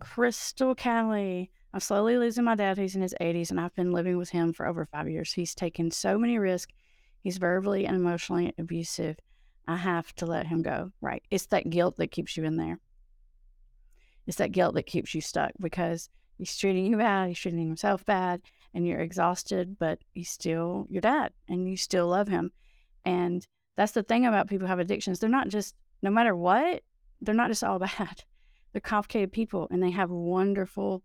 [0.00, 1.52] Crystal Kelly.
[1.74, 2.78] I'm slowly losing my dad.
[2.78, 5.32] He's in his 80s, and I've been living with him for over five years.
[5.32, 6.72] He's taken so many risks.
[7.20, 9.16] He's verbally and emotionally abusive.
[9.66, 10.92] I have to let him go.
[11.00, 11.24] Right.
[11.32, 12.78] It's that guilt that keeps you in there.
[14.28, 18.06] It's that guilt that keeps you stuck because he's treating you bad, he's treating himself
[18.06, 22.52] bad, and you're exhausted, but he's still your dad and you still love him.
[23.04, 23.44] And
[23.76, 25.18] that's the thing about people who have addictions.
[25.18, 26.82] They're not just, no matter what,
[27.20, 28.22] they're not just all bad.
[28.72, 31.02] They're complicated people and they have wonderful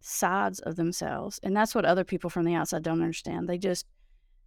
[0.00, 1.40] sides of themselves.
[1.42, 3.48] And that's what other people from the outside don't understand.
[3.48, 3.86] They just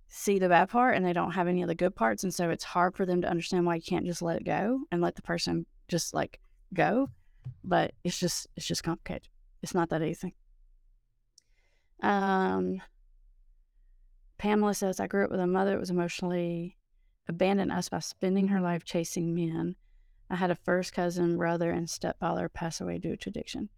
[0.08, 2.24] see the bad part and they don't have any of the good parts.
[2.24, 4.82] And so it's hard for them to understand why you can't just let it go
[4.92, 6.40] and let the person just like
[6.74, 7.10] go
[7.64, 9.28] but it's just it's just complicated.
[9.62, 10.36] It's not that easy.
[12.02, 12.82] Um,
[14.38, 16.78] Pamela says, I grew up with a mother that was emotionally
[17.30, 19.76] abandoned us by spending her life chasing men.
[20.30, 23.70] I had a first cousin, brother, and stepfather pass away due to addiction.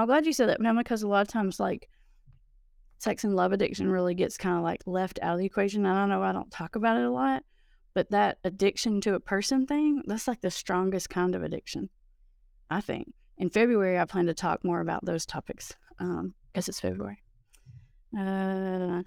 [0.00, 1.88] I'm glad you said that, Pamela, because a lot of times, like,
[2.98, 5.86] sex and love addiction really gets kind of like left out of the equation.
[5.86, 7.42] I don't know, I don't talk about it a lot,
[7.94, 11.88] but that addiction to a person thing, that's like the strongest kind of addiction.
[12.70, 13.12] I think.
[13.38, 17.22] In February, I plan to talk more about those topics because um, it's February.
[18.18, 19.02] Uh,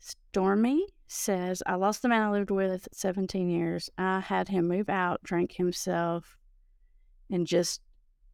[0.00, 3.88] Stormy says, I lost the man I lived with 17 years.
[3.96, 6.36] I had him move out, drank himself,
[7.30, 7.80] and just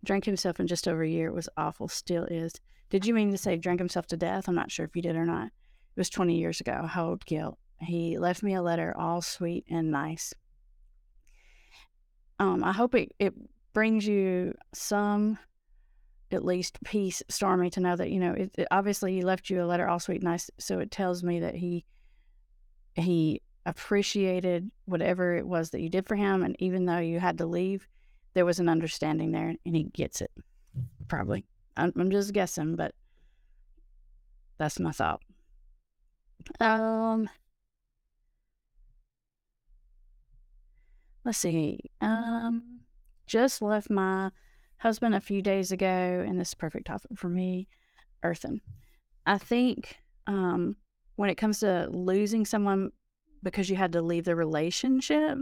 [0.07, 1.29] drank himself in just over a year.
[1.29, 2.55] It was awful, still is.
[2.89, 4.49] Did you mean to say drank himself to death?
[4.49, 5.47] I'm not sure if you did or not.
[5.47, 6.87] It was 20 years ago.
[6.87, 7.59] How old guilt.
[7.81, 10.33] He left me a letter, all sweet and nice.
[12.39, 13.35] Um, I hope it, it
[13.73, 15.39] brings you some
[16.33, 19.63] at least peace stormy to know that you know it, it, obviously he left you
[19.63, 21.85] a letter all sweet and nice so it tells me that he
[22.95, 27.39] he appreciated whatever it was that you did for him and even though you had
[27.39, 27.87] to leave
[28.37, 30.31] there was an understanding there and he gets it
[31.09, 31.47] probably.
[31.75, 32.95] I'm, I'm just guessing but
[34.59, 35.23] that's my thought.
[36.61, 37.31] Um
[41.25, 41.81] let's see.
[42.03, 42.81] Um
[43.27, 44.31] just left my
[44.77, 47.69] husband a few days ago, and this is perfect topic for me,
[48.23, 48.61] earthing.
[49.25, 49.97] I think
[50.27, 50.77] um,
[51.17, 52.93] when it comes to losing someone
[53.43, 55.39] because you had to leave the relationship,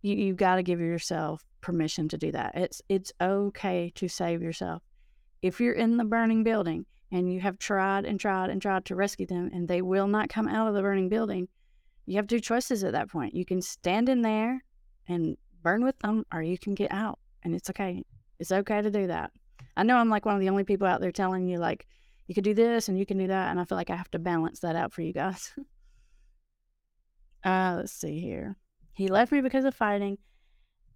[0.00, 2.52] you, you've got to give yourself permission to do that.
[2.54, 4.82] It's it's okay to save yourself.
[5.40, 8.94] If you're in the burning building and you have tried and tried and tried to
[8.94, 11.48] rescue them and they will not come out of the burning building,
[12.06, 13.34] you have two choices at that point.
[13.34, 14.62] You can stand in there
[15.08, 17.18] and burn with them or you can get out.
[17.42, 18.04] And it's okay.
[18.38, 19.30] It's okay to do that.
[19.76, 21.86] I know I'm like one of the only people out there telling you, like,
[22.26, 23.50] you could do this and you can do that.
[23.50, 25.52] And I feel like I have to balance that out for you guys.
[27.44, 28.56] uh, let's see here.
[28.92, 30.18] He left me because of fighting.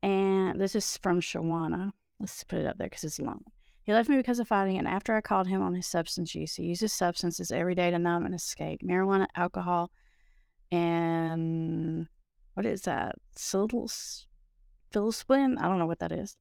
[0.06, 1.90] And this is from Shawana.
[2.20, 3.42] Let's put it up there because it's long.
[3.82, 6.54] He left me because of fighting, and after I called him on his substance use,
[6.54, 9.90] he uses substances every day to numb and escape marijuana, alcohol,
[10.70, 12.06] and
[12.54, 13.16] what is that?
[13.36, 14.26] Psilocybin?
[15.58, 16.36] I don't know what that is.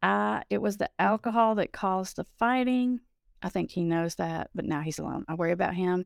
[0.00, 3.00] Uh, it was the alcohol that caused the fighting.
[3.42, 5.24] I think he knows that, but now he's alone.
[5.28, 6.04] I worry about him.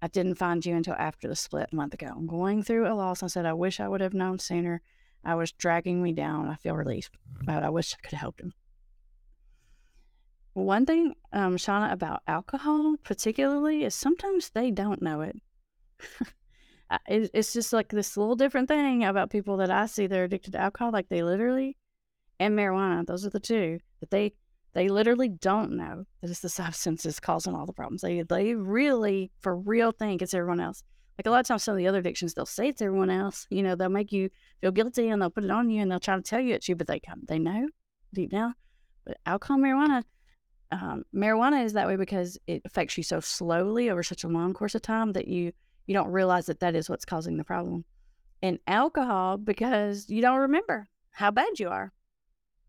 [0.00, 2.08] I didn't find you until after the split a month ago.
[2.08, 3.22] I'm going through a loss.
[3.22, 4.80] I said, I wish I would have known sooner.
[5.24, 6.48] I was dragging me down.
[6.48, 7.10] I feel relief,
[7.44, 8.52] but I wish I could have helped him.
[10.54, 15.36] One thing, um, Shauna, about alcohol particularly is sometimes they don't know it.
[17.08, 20.52] it's just like this little different thing about people that I see that are addicted
[20.52, 20.90] to alcohol.
[20.92, 21.76] Like they literally,
[22.40, 24.32] and marijuana, those are the two that they
[24.72, 28.02] they literally don't know that it's the substances causing all the problems.
[28.02, 30.82] They they really for real think it's everyone else.
[31.20, 33.10] Like a lot of times, some of the other addictions, they'll say it to everyone
[33.10, 33.46] else.
[33.50, 34.30] You know, they'll make you
[34.62, 36.66] feel guilty and they'll put it on you and they'll try to tell you it's
[36.66, 36.98] you, but they
[37.28, 37.68] they know
[38.14, 38.54] deep down.
[39.04, 40.02] But alcohol, marijuana,
[40.72, 44.54] um, marijuana is that way because it affects you so slowly over such a long
[44.54, 45.52] course of time that you
[45.86, 47.84] you don't realize that that is what's causing the problem.
[48.40, 51.92] And alcohol because you don't remember how bad you are.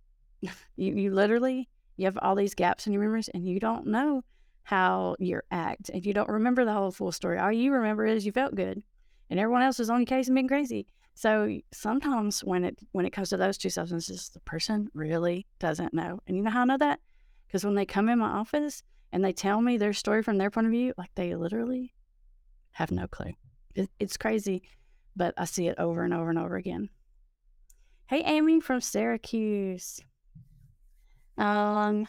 [0.42, 4.26] you you literally you have all these gaps in your memories and you don't know
[4.64, 7.40] how you act If you don't remember the whole full story.
[7.40, 8.84] All you remember is you felt good
[9.30, 10.86] and everyone else was on your case and being crazy.
[11.14, 15.94] So sometimes when it when it comes to those two substances, the person really doesn't
[15.94, 16.20] know.
[16.28, 17.00] And you know how I know that?
[17.48, 20.50] Because when they come in my office and they tell me their story from their
[20.50, 21.94] point of view, like they literally
[22.72, 23.34] have no clue.
[23.76, 24.64] It, it's crazy,
[25.16, 26.90] but I see it over and over and over again.
[28.08, 30.02] Hey, Amy from Syracuse.
[31.38, 32.08] Um,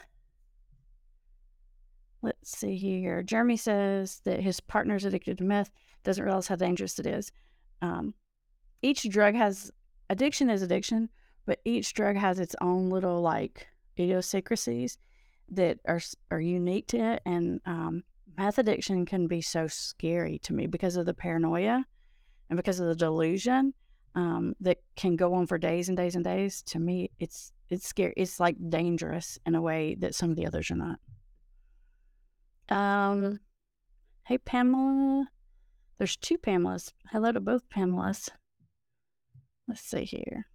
[2.22, 3.22] let's see here.
[3.22, 5.70] Jeremy says that his partner's addicted to meth,
[6.04, 7.32] doesn't realize how dangerous it is.
[7.80, 8.14] Um,
[8.80, 9.70] each drug has
[10.10, 11.08] addiction is addiction,
[11.46, 13.66] but each drug has its own little like
[13.98, 14.98] idiosyncrasies
[15.50, 16.00] that are
[16.30, 17.22] are unique to it.
[17.26, 18.04] And um,
[18.36, 21.84] meth addiction can be so scary to me because of the paranoia
[22.48, 23.74] and because of the delusion
[24.14, 26.62] um, that can go on for days and days and days.
[26.62, 28.14] To me, it's it's scary.
[28.16, 30.98] It's like dangerous in a way that some of the others are not.
[32.72, 33.38] Um,
[34.24, 35.28] hey Pamela,
[35.98, 36.90] there's two Pamelas.
[37.10, 38.30] Hello to both Pamelas.
[39.68, 40.46] Let's see here.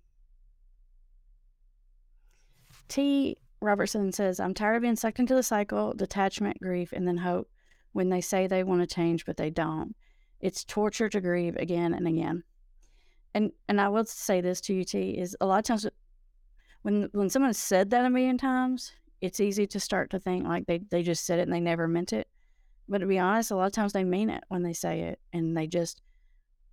[2.88, 7.18] T Robertson says, I'm tired of being sucked into the cycle, detachment, grief, and then
[7.18, 7.52] hope
[7.92, 9.96] when they say they want to change, but they don't.
[10.40, 12.44] It's torture to grieve again and again.
[13.36, 15.86] And and I will say this to you, T, is a lot of times
[16.82, 20.66] when when someone said that a million times, it's easy to start to think like
[20.68, 22.28] they, they just said it and they never meant it.
[22.90, 25.20] But to be honest, a lot of times they mean it when they say it
[25.34, 26.02] and they just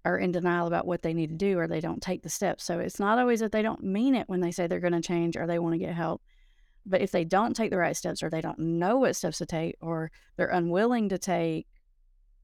[0.05, 2.65] are in denial about what they need to do or they don't take the steps.
[2.65, 5.01] So it's not always that they don't mean it when they say they're going to
[5.01, 6.23] change or they want to get help.
[6.87, 9.47] But if they don't take the right steps or they don't know what steps to
[9.47, 11.67] take or they're unwilling to take,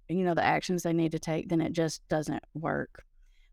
[0.08, 3.04] you know, the actions they need to take, then it just doesn't work.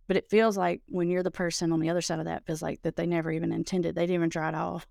[0.08, 2.62] But it feels like when you're the person on the other side of that, feels
[2.62, 3.94] like that they never even intended.
[3.94, 4.88] They didn't even try it off.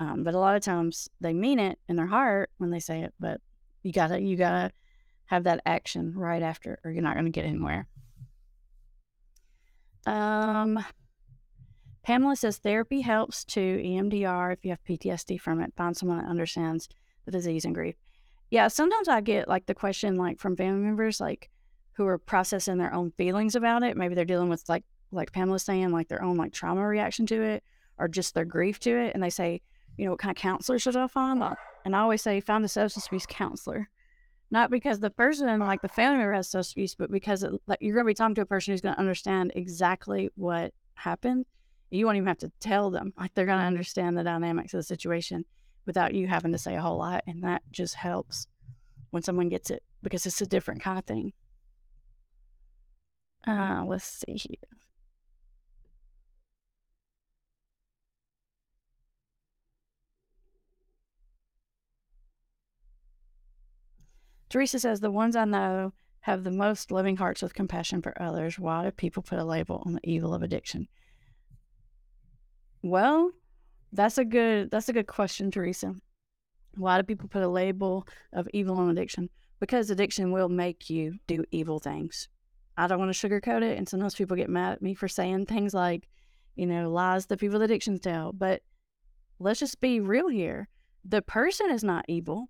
[0.00, 3.02] Um, but a lot of times they mean it in their heart when they say
[3.02, 3.40] it, but
[3.82, 4.72] you gotta you gotta
[5.26, 7.86] have that action right after, or you're not gonna get anywhere.
[10.06, 10.82] Um,
[12.02, 15.74] Pamela says therapy helps to EMDR if you have PTSD from it.
[15.76, 16.88] Find someone that understands
[17.26, 17.94] the disease and grief.
[18.50, 21.50] Yeah, sometimes I get like the question like from family members like
[21.92, 23.98] who are processing their own feelings about it.
[23.98, 27.42] Maybe they're dealing with like like Pamela's saying like their own like trauma reaction to
[27.42, 27.62] it
[27.98, 29.60] or just their grief to it, and they say,
[29.96, 31.42] you know, what kind of counselor should I find?
[31.84, 33.88] And I always say find a substance abuse counselor
[34.50, 37.78] not because the person like the family member has substance abuse, but because it, like
[37.80, 41.46] you're going to be talking to a person who's going to understand exactly what happened.
[41.90, 44.78] You won't even have to tell them; like they're going to understand the dynamics of
[44.78, 45.44] the situation
[45.86, 48.48] without you having to say a whole lot, and that just helps
[49.10, 51.32] when someone gets it because it's a different kind of thing.
[53.46, 54.79] Uh, let's see here.
[64.50, 68.58] Teresa says the ones I know have the most loving hearts with compassion for others.
[68.58, 70.88] Why do people put a label on the evil of addiction?
[72.82, 73.30] Well,
[73.92, 75.94] that's a good that's a good question, Teresa.
[76.76, 79.30] Why do people put a label of evil on addiction?
[79.60, 82.28] Because addiction will make you do evil things.
[82.76, 85.46] I don't want to sugarcoat it, and sometimes people get mad at me for saying
[85.46, 86.08] things like,
[86.56, 88.32] you know, lies that people with addictions tell.
[88.32, 88.62] But
[89.38, 90.68] let's just be real here.
[91.04, 92.48] The person is not evil,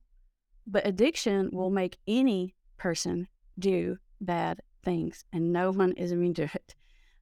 [0.67, 6.45] but addiction will make any person do bad things, and no one is immune to
[6.45, 6.75] it.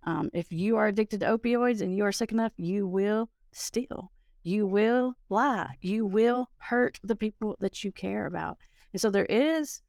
[0.05, 4.13] Um, if you are addicted to opioids and you are sick enough, you will steal.
[4.43, 5.77] You will lie.
[5.81, 8.59] You will hurt the people that you care about.
[8.93, 9.83] And so there is,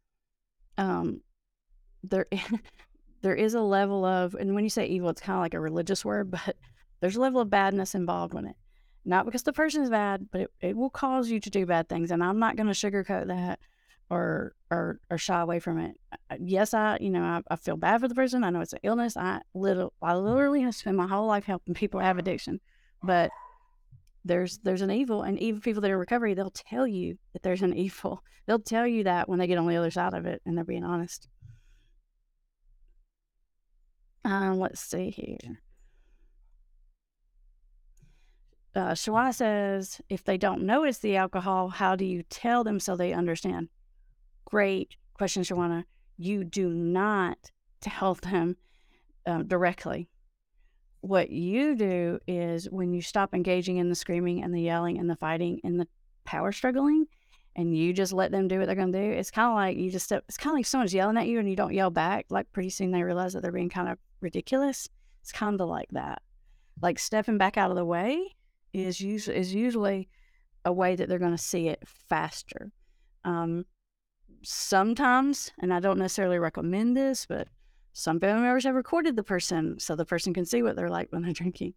[0.77, 1.21] um,
[2.03, 2.25] there,
[3.21, 5.59] there is a level of, and when you say evil, it's kind of like a
[5.59, 6.55] religious word, but
[6.99, 8.55] there's a level of badness involved in it.
[9.05, 11.89] Not because the person is bad, but it, it will cause you to do bad
[11.89, 12.11] things.
[12.11, 13.59] And I'm not going to sugarcoat that
[14.09, 15.97] or or or shy away from it.
[16.39, 18.43] Yes, I you know I, I feel bad for the person.
[18.43, 19.15] I know it's an illness.
[19.15, 22.59] I little I literally have spent my whole life helping people have addiction,
[23.03, 23.31] but
[24.25, 27.43] there's there's an evil, and even people that are in recovery, they'll tell you that
[27.43, 28.23] there's an evil.
[28.45, 30.65] They'll tell you that when they get on the other side of it, and they're
[30.65, 31.27] being honest.
[34.25, 35.61] Um, let's see here.
[38.75, 42.95] Uh, Shawana says, if they don't it's the alcohol, how do you tell them so
[42.95, 43.69] they understand?
[44.45, 45.85] Great question, Shawana.
[46.17, 47.51] You do not
[47.81, 48.57] tell them
[49.25, 50.07] um, directly.
[51.01, 55.09] What you do is when you stop engaging in the screaming and the yelling and
[55.09, 55.87] the fighting and the
[56.25, 57.05] power struggling,
[57.55, 59.77] and you just let them do what they're going to do, it's kind of like
[59.77, 61.89] you just step, it's kind of like someone's yelling at you and you don't yell
[61.89, 62.25] back.
[62.29, 64.87] Like pretty soon they realize that they're being kind of ridiculous.
[65.21, 66.21] It's kind of like that.
[66.81, 68.35] Like stepping back out of the way
[68.73, 70.09] is usually is usually
[70.65, 72.71] a way that they're going to see it faster.
[73.23, 73.65] Um,
[74.43, 77.47] sometimes, and I don't necessarily recommend this, but
[77.93, 81.11] some family members have recorded the person so the person can see what they're like
[81.11, 81.73] when they're drinking.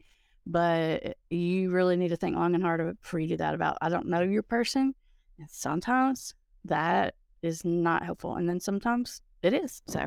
[0.47, 3.88] But you really need to think long and hard before you do that about I
[3.88, 4.95] don't know your person.
[5.38, 6.34] And sometimes
[6.64, 8.36] that is not helpful.
[8.36, 9.82] And then sometimes it is.
[9.86, 10.01] So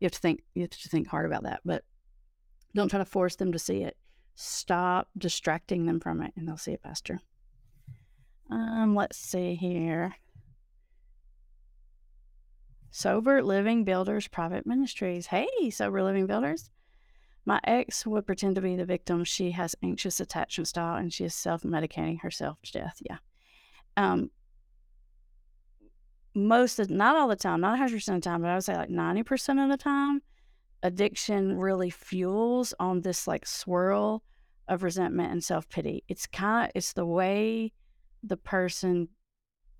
[0.00, 1.60] you have to think you have to think hard about that.
[1.64, 1.84] But
[2.74, 3.96] don't try to force them to see it.
[4.40, 7.18] Stop distracting them from it and they'll see it faster.
[8.48, 10.14] Um, let's see here.
[12.92, 15.26] Sober Living Builders Private Ministries.
[15.26, 16.70] Hey, Sober Living Builders.
[17.46, 19.24] My ex would pretend to be the victim.
[19.24, 22.98] She has anxious attachment style and she is self medicating herself to death.
[23.00, 23.18] Yeah.
[23.96, 24.30] Um,
[26.36, 28.76] most of, not all the time, not 100% of the time, but I would say
[28.76, 30.22] like 90% of the time,
[30.84, 34.22] addiction really fuels on this like swirl
[34.68, 36.04] of resentment and self pity.
[36.08, 37.72] It's kind of, it's the way
[38.22, 39.08] the person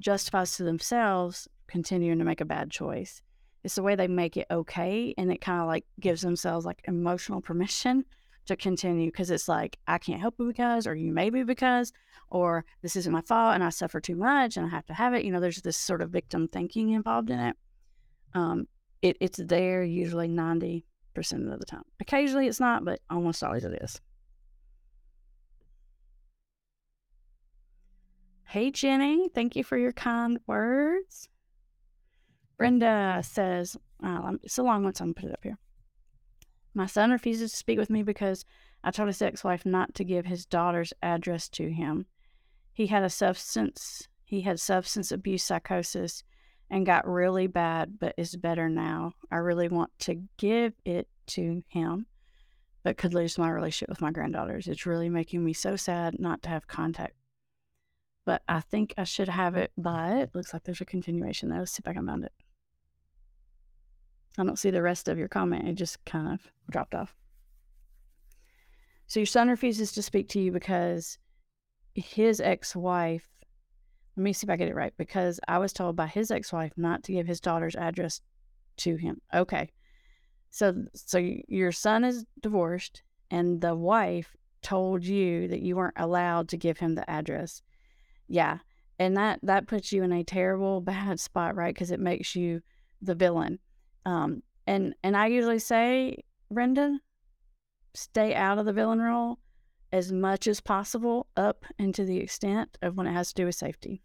[0.01, 3.22] justifies to themselves continuing to make a bad choice.
[3.64, 5.14] It's the way they make it okay.
[5.18, 8.05] And it kind of like gives themselves like emotional permission
[8.47, 11.93] to continue because it's like, I can't help it because, or you maybe because,
[12.30, 15.14] or this isn't my fault and I suffer too much and I have to have
[15.14, 15.24] it.
[15.24, 17.57] You know, there's this sort of victim thinking involved in it.
[18.34, 18.66] Um,
[19.03, 20.82] it it's there usually 90%
[21.16, 21.82] of the time.
[22.01, 24.01] Occasionally it's not, but almost always it is.
[28.49, 31.28] Hey, Jenny, thank you for your kind words.
[32.57, 35.59] Brenda says, uh, it's a long one, so I'm going to put it up here.
[36.72, 38.46] My son refuses to speak with me because
[38.82, 42.07] I told his ex wife not to give his daughter's address to him.
[42.72, 46.24] He had a substance he had substance abuse psychosis
[46.70, 49.12] and got really bad, but is better now.
[49.30, 52.07] I really want to give it to him,
[52.82, 54.68] but could lose my relationship with my granddaughters.
[54.68, 57.12] It's really making me so sad not to have contact.
[58.28, 61.60] But I think I should have it, but looks like there's a continuation there.
[61.60, 62.32] Let's see if I can find it.
[64.36, 65.66] I don't see the rest of your comment.
[65.66, 67.16] It just kind of dropped off.
[69.06, 71.16] So your son refuses to speak to you because
[71.94, 73.26] his ex wife,
[74.14, 76.52] let me see if I get it right, because I was told by his ex
[76.52, 78.20] wife not to give his daughter's address
[78.76, 79.22] to him.
[79.32, 79.70] Okay.
[80.50, 86.50] So, so your son is divorced, and the wife told you that you weren't allowed
[86.50, 87.62] to give him the address.
[88.28, 88.58] Yeah.
[88.98, 91.74] And that, that puts you in a terrible, bad spot, right?
[91.74, 92.60] Because it makes you
[93.00, 93.58] the villain
[94.08, 96.98] um, and and I usually say, Brenda,
[97.94, 99.38] stay out of the villain role
[99.92, 103.46] as much as possible, up and to the extent of when it has to do
[103.46, 104.02] with safety.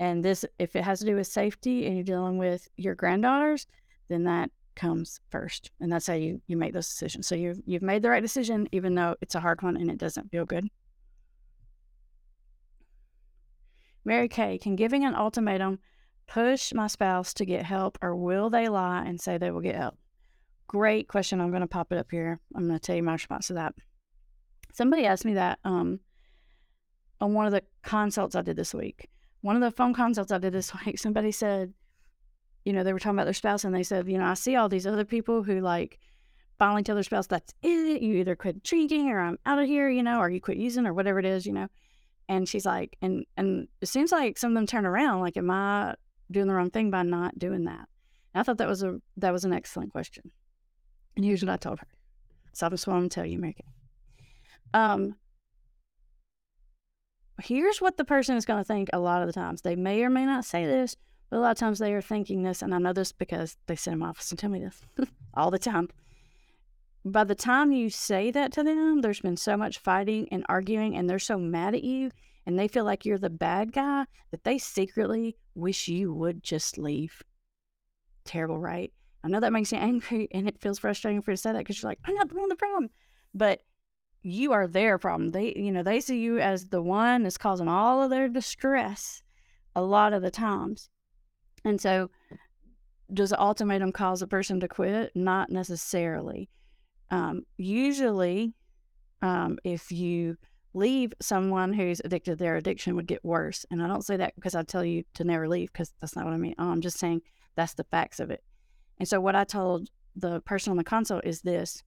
[0.00, 3.66] And this, if it has to do with safety and you're dealing with your granddaughters,
[4.08, 7.28] then that comes first, and that's how you you make those decisions.
[7.28, 9.98] So you've you've made the right decision, even though it's a hard one and it
[9.98, 10.68] doesn't feel good.
[14.08, 15.78] Mary Kay, can giving an ultimatum
[16.26, 19.76] push my spouse to get help or will they lie and say they will get
[19.76, 19.98] help?
[20.66, 21.42] Great question.
[21.42, 22.40] I'm going to pop it up here.
[22.56, 23.74] I'm going to tell you my response to that.
[24.72, 26.00] Somebody asked me that um,
[27.20, 29.10] on one of the consults I did this week.
[29.42, 31.74] One of the phone consults I did this week, somebody said,
[32.64, 34.56] you know, they were talking about their spouse and they said, you know, I see
[34.56, 35.98] all these other people who like
[36.58, 38.00] finally tell their spouse that's it.
[38.00, 40.86] You either quit drinking or I'm out of here, you know, or you quit using
[40.86, 41.68] or whatever it is, you know.
[42.28, 45.20] And she's like, and and it seems like some of them turn around.
[45.20, 45.94] Like, am I
[46.30, 47.88] doing the wrong thing by not doing that?
[48.34, 50.30] And I thought that was a that was an excellent question.
[51.16, 51.86] And here's what I told her.
[52.52, 53.56] So I just want to tell you, Mary
[54.74, 55.16] Um,
[57.42, 59.62] here's what the person is going to think a lot of the times.
[59.62, 60.96] They may or may not say this,
[61.30, 63.76] but a lot of times they are thinking this, and I know this because they
[63.76, 64.80] sit in my office and tell me this
[65.34, 65.88] all the time.
[67.12, 70.96] By the time you say that to them, there's been so much fighting and arguing,
[70.96, 72.10] and they're so mad at you,
[72.46, 76.76] and they feel like you're the bad guy that they secretly wish you would just
[76.76, 77.22] leave.
[78.24, 78.92] Terrible, right?
[79.24, 81.58] I know that makes you angry, and it feels frustrating for you to say that
[81.58, 82.90] because you're like, I'm not the one the problem.
[83.34, 83.60] But
[84.22, 85.30] you are their problem.
[85.30, 89.22] They, you know, they see you as the one that's causing all of their distress
[89.76, 90.90] a lot of the times.
[91.64, 92.10] And so,
[93.12, 95.12] does the ultimatum cause a person to quit?
[95.14, 96.50] Not necessarily.
[97.10, 98.54] Um, usually,
[99.22, 100.36] um, if you
[100.74, 103.64] leave someone who's addicted, their addiction would get worse.
[103.70, 106.24] And I don't say that because I tell you to never leave, because that's not
[106.24, 106.54] what I mean.
[106.58, 107.22] I'm just saying
[107.56, 108.42] that's the facts of it.
[108.98, 111.82] And so, what I told the person on the console is this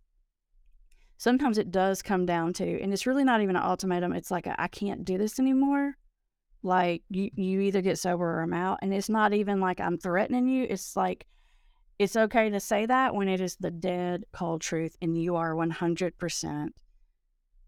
[1.18, 4.14] sometimes it does come down to, and it's really not even an ultimatum.
[4.14, 5.96] It's like, I can't do this anymore.
[6.64, 8.80] Like, you, you either get sober or I'm out.
[8.82, 10.66] And it's not even like I'm threatening you.
[10.68, 11.28] It's like,
[12.02, 15.54] it's okay to say that when it is the dead cold truth and you are
[15.54, 16.70] 100%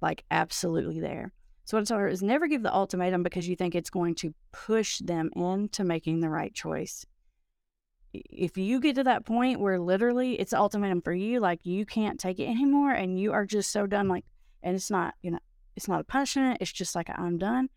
[0.01, 1.31] like absolutely there.
[1.65, 4.15] So what I told her is never give the ultimatum because you think it's going
[4.15, 7.05] to push them into making the right choice
[8.13, 12.19] if you get to that point where literally it's ultimatum for you, like you can't
[12.19, 14.25] take it anymore and you are just so done, like,
[14.61, 15.39] and it's not, you know,
[15.75, 17.69] it's not a punishment, it's just like I'm done,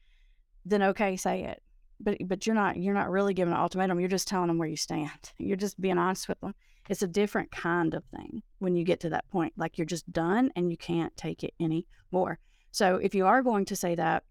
[0.64, 1.62] then okay, say it.
[2.00, 4.00] But but you're not you're not really giving an ultimatum.
[4.00, 5.10] You're just telling them where you stand.
[5.38, 6.54] You're just being honest with them.
[6.88, 9.52] It's a different kind of thing when you get to that point.
[9.56, 12.38] Like you're just done and you can't take it anymore.
[12.70, 14.22] So if you are going to say that,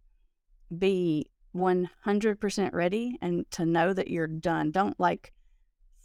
[0.78, 4.72] be 100% ready and to know that you're done.
[4.72, 5.34] Don't like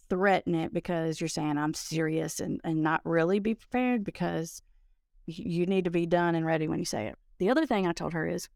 [0.08, 4.62] threaten it because you're saying I'm serious and, and not really be prepared because
[5.26, 7.16] you need to be done and ready when you say it.
[7.38, 8.48] The other thing I told her is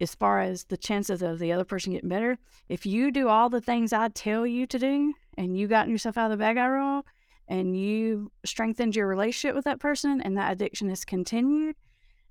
[0.00, 2.38] as far as the chances of the other person getting better,
[2.68, 6.16] if you do all the things I tell you to do and you gotten yourself
[6.16, 7.04] out of the bad guy role
[7.48, 11.76] and you strengthened your relationship with that person and that addiction has continued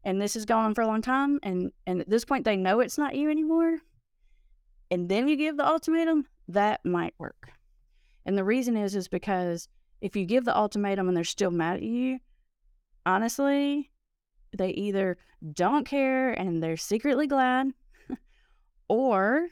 [0.03, 2.55] and this has gone on for a long time and, and at this point they
[2.55, 3.79] know it's not you anymore
[4.89, 7.51] and then you give the ultimatum, that might work.
[8.25, 9.67] And the reason is is because
[10.01, 12.19] if you give the ultimatum and they're still mad at you,
[13.05, 13.89] honestly,
[14.55, 15.17] they either
[15.53, 17.71] don't care and they're secretly glad,
[18.87, 19.47] or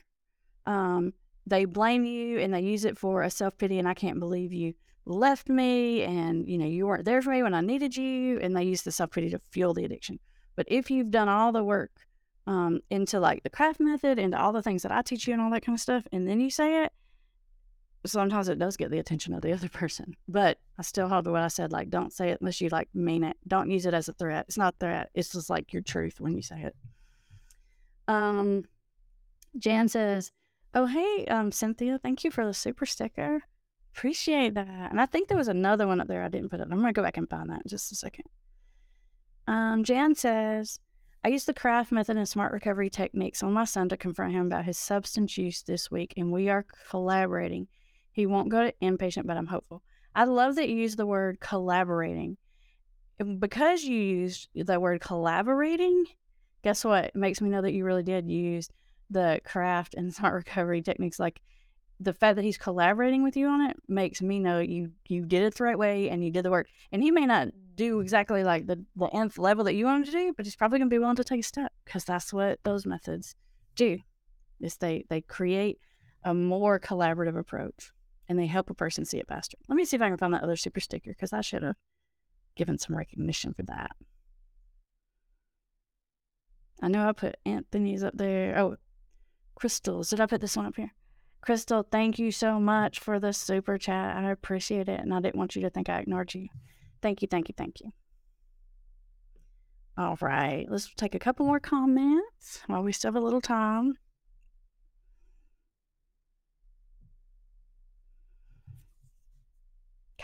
[0.65, 1.13] um,
[1.45, 4.53] they blame you and they use it for a self pity and I can't believe
[4.53, 4.73] you
[5.05, 8.55] left me and you know you weren't there for me when I needed you and
[8.55, 10.19] they use the self pity to fuel the addiction.
[10.55, 11.91] But if you've done all the work
[12.47, 15.41] um, into like the craft method, into all the things that I teach you and
[15.41, 16.93] all that kind of stuff, and then you say it,
[18.09, 20.15] sometimes it does get the attention of the other person.
[20.27, 22.89] But I still hold to what I said, like don't say it unless you like
[22.93, 23.37] mean it.
[23.47, 24.45] Don't use it as a threat.
[24.47, 25.09] It's not threat.
[25.13, 26.75] It's just like your truth when you say it.
[28.07, 28.63] Um
[29.57, 30.31] Jan says,
[30.73, 33.41] Oh hey, um Cynthia, thank you for the super sticker.
[33.95, 34.91] Appreciate that.
[34.91, 36.67] And I think there was another one up there I didn't put it.
[36.69, 38.25] I'm gonna go back and find that in just a second.
[39.47, 40.79] Um, Jan says,
[41.25, 44.45] I used the craft method and smart recovery techniques on my son to confront him
[44.45, 47.67] about his substance use this week, and we are collaborating.
[48.15, 49.83] He won't go to inpatient, but I'm hopeful.
[50.15, 52.37] I love that you use the word collaborating.
[53.39, 56.05] Because you used the word collaborating,
[56.63, 57.05] guess what?
[57.07, 58.69] It makes me know that you really did use
[59.09, 61.19] the craft and smart recovery techniques.
[61.19, 61.41] Like
[61.99, 65.43] the fact that he's collaborating with you on it makes me know you you did
[65.43, 66.67] it the right way and you did the work.
[66.93, 70.13] And he may not do exactly like the the nth level that you want him
[70.13, 72.31] to do, but he's probably going to be willing to take a step because that's
[72.31, 73.35] what those methods
[73.75, 73.97] do.
[74.61, 75.79] Is they they create
[76.23, 77.91] a more collaborative approach
[78.27, 79.57] and they help a person see it faster.
[79.67, 81.75] Let me see if I can find that other super sticker because I should have
[82.55, 83.91] given some recognition for that.
[86.81, 88.57] I know I put Anthony's up there.
[88.57, 88.77] Oh,
[89.55, 90.09] crystals.
[90.09, 90.93] Did I put this one up here?
[91.41, 94.17] Crystal, thank you so much for the super chat.
[94.17, 94.99] I appreciate it.
[94.99, 96.47] And I didn't want you to think I ignored you.
[97.01, 97.91] Thank you, thank you, thank you.
[99.97, 103.97] All right, let's take a couple more comments while we still have a little time.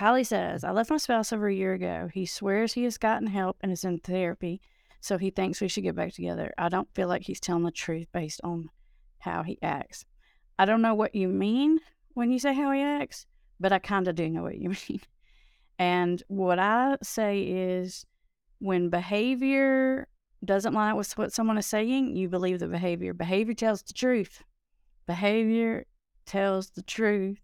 [0.02, 2.10] Kylie says, I left my spouse over a year ago.
[2.12, 4.60] He swears he has gotten help and is in therapy,
[5.00, 6.52] so he thinks we should get back together.
[6.58, 8.72] I don't feel like he's telling the truth based on
[9.20, 10.06] how he acts.
[10.58, 11.82] I don't know what you mean
[12.16, 13.28] when you say how he acts,
[13.60, 15.02] but I kind of do know what you mean.
[15.78, 18.04] And what I say is
[18.58, 20.08] when behavior
[20.44, 23.14] doesn't line up with what someone is saying, you believe the behavior.
[23.14, 24.42] Behavior tells the truth.
[25.06, 25.86] Behavior
[26.26, 27.38] tells the truth.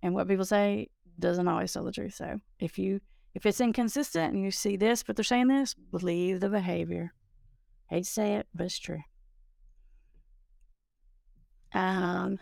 [0.00, 2.14] And what people say doesn't always tell the truth.
[2.14, 3.00] So if you
[3.34, 7.12] if it's inconsistent and you see this, but they're saying this, believe the behavior.
[7.88, 9.00] Hate to say it, but it's true.
[11.72, 12.38] Um,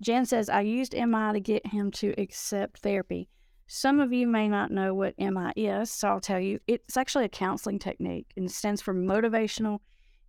[0.00, 3.28] Jen says, I used MI to get him to accept therapy.
[3.66, 6.60] Some of you may not know what MI is, so I'll tell you.
[6.66, 9.80] It's actually a counseling technique and stands for motivational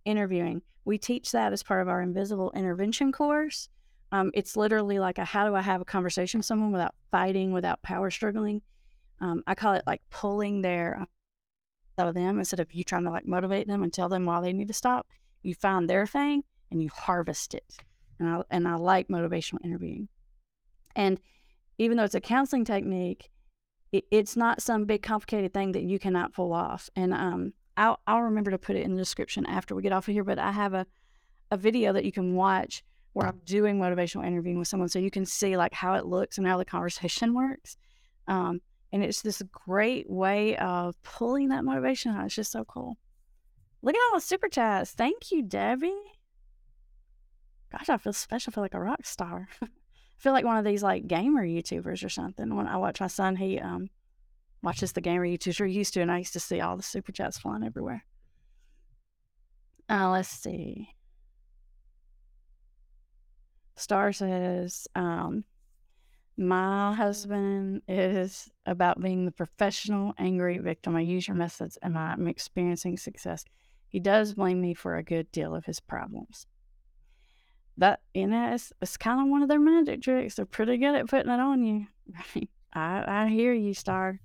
[0.04, 0.62] interviewing.
[0.84, 3.68] We teach that as part of our invisible intervention course.
[4.12, 7.52] Um, it's literally like a how do I have a conversation with someone without fighting,
[7.52, 8.62] without power struggling.
[9.20, 11.06] Um, I call it like pulling their
[11.98, 14.40] out of them instead of you trying to like motivate them and tell them why
[14.40, 15.06] they need to stop.
[15.42, 17.76] You find their thing and you harvest it.
[18.18, 20.08] And I and I like motivational interviewing.
[20.96, 21.20] And
[21.78, 23.30] even though it's a counseling technique,
[23.92, 26.90] it, it's not some big complicated thing that you cannot pull off.
[26.96, 30.08] And um, I'll I'll remember to put it in the description after we get off
[30.08, 30.24] of here.
[30.24, 30.86] But I have a
[31.50, 32.82] a video that you can watch
[33.12, 36.38] where I'm doing motivational interviewing with someone, so you can see like how it looks
[36.38, 37.76] and how the conversation works.
[38.28, 38.60] Um,
[38.92, 42.26] and it's this great way of pulling that motivation out.
[42.26, 42.96] It's just so cool.
[43.82, 44.92] Look at all the super chats.
[44.92, 45.94] Thank you, Debbie.
[47.72, 48.50] Gosh, I feel special.
[48.50, 49.48] I feel like a rock star.
[49.62, 49.66] I
[50.18, 52.54] feel like one of these like gamer YouTubers or something.
[52.54, 53.88] When I watch my son, he um
[54.62, 55.68] watches the gamer YouTubers.
[55.68, 58.04] He used to, and I used to see all the super chats flying everywhere.
[59.88, 60.90] Uh, let's see.
[63.80, 65.44] Star says, um,
[66.36, 70.96] my husband is about being the professional angry victim.
[70.96, 73.44] I use your methods and I'm experiencing success.
[73.88, 76.46] He does blame me for a good deal of his problems.
[77.76, 80.34] That, you know, it's, it's kind of one of their magic tricks.
[80.34, 81.86] They're pretty good at putting it on you.
[82.72, 84.20] I, I hear you, Star.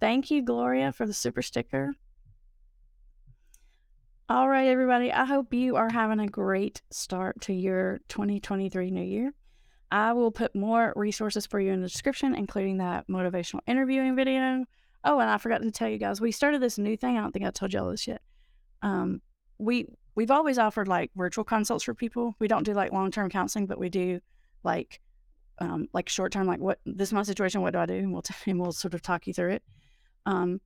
[0.00, 1.94] Thank you, Gloria, for the super sticker.
[4.28, 5.12] All right, everybody.
[5.12, 9.32] I hope you are having a great start to your 2023 new year.
[9.92, 14.64] I will put more resources for you in the description, including that motivational interviewing video.
[15.04, 17.16] Oh, and I forgot to tell you guys, we started this new thing.
[17.16, 18.20] I don't think I told y'all this yet.
[18.82, 19.22] Um,
[19.58, 22.34] we we've always offered like virtual consults for people.
[22.40, 24.18] We don't do like long term counseling, but we do
[24.64, 25.00] like
[25.60, 26.48] um, like short term.
[26.48, 27.62] Like what this is my situation.
[27.62, 27.94] What do I do?
[27.94, 29.62] And we'll t- and we'll sort of talk you through it.
[30.26, 30.60] Um,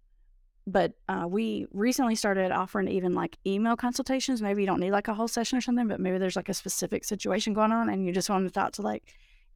[0.70, 4.42] but uh, we recently started offering even like email consultations.
[4.42, 6.54] Maybe you don't need like a whole session or something, but maybe there's like a
[6.54, 9.04] specific situation going on and you just want to talk to like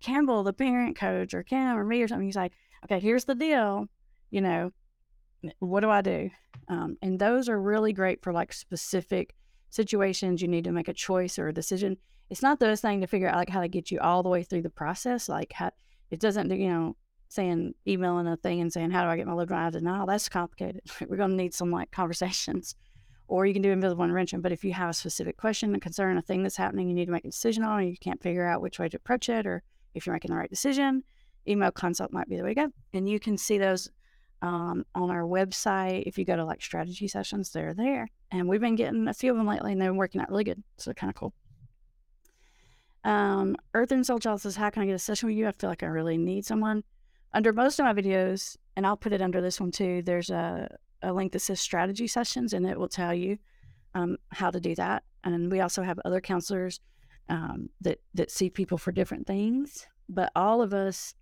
[0.01, 2.27] Campbell, the parent coach, or Cam or me or something.
[2.27, 2.51] You say,
[2.85, 3.87] okay, here's the deal.
[4.31, 4.73] You know,
[5.61, 6.31] what do I do?
[6.69, 9.35] Um, and those are really great for like specific
[9.71, 11.97] situations you need to make a choice or a decision.
[12.31, 14.29] It's not the best thing to figure out like how to get you all the
[14.29, 15.29] way through the process.
[15.29, 15.71] Like how,
[16.11, 16.97] it doesn't, you know,
[17.29, 20.07] saying emailing a thing and saying how do I get my out of denial?
[20.07, 20.83] That's complicated.
[21.09, 22.75] We're going to need some like conversations,
[23.29, 24.41] or you can do invisible intervention.
[24.41, 27.07] But if you have a specific question, a concern, a thing that's happening, you need
[27.07, 29.47] to make a decision on, and you can't figure out which way to approach it,
[29.47, 29.63] or
[29.95, 31.03] if you're making the right decision,
[31.49, 32.73] email consult might be the way to go.
[32.93, 33.91] And you can see those
[34.43, 36.05] um, on our website.
[36.07, 38.09] If you go to like strategy sessions, they're there.
[38.31, 40.45] And we've been getting a few of them lately, and they've been working out really
[40.45, 40.63] good.
[40.77, 41.33] So kind of cool.
[43.05, 45.47] Um, Earth and Soul Child says, How can I get a session with you?
[45.47, 46.83] I feel like I really need someone.
[47.35, 50.75] Under most of my videos, and I'll put it under this one too, there's a,
[51.03, 53.39] a link that says strategy sessions, and it will tell you
[53.95, 55.03] um, how to do that.
[55.25, 56.81] And we also have other counselors
[57.29, 59.87] um, that, that see people for different things.
[60.09, 61.15] But all of us,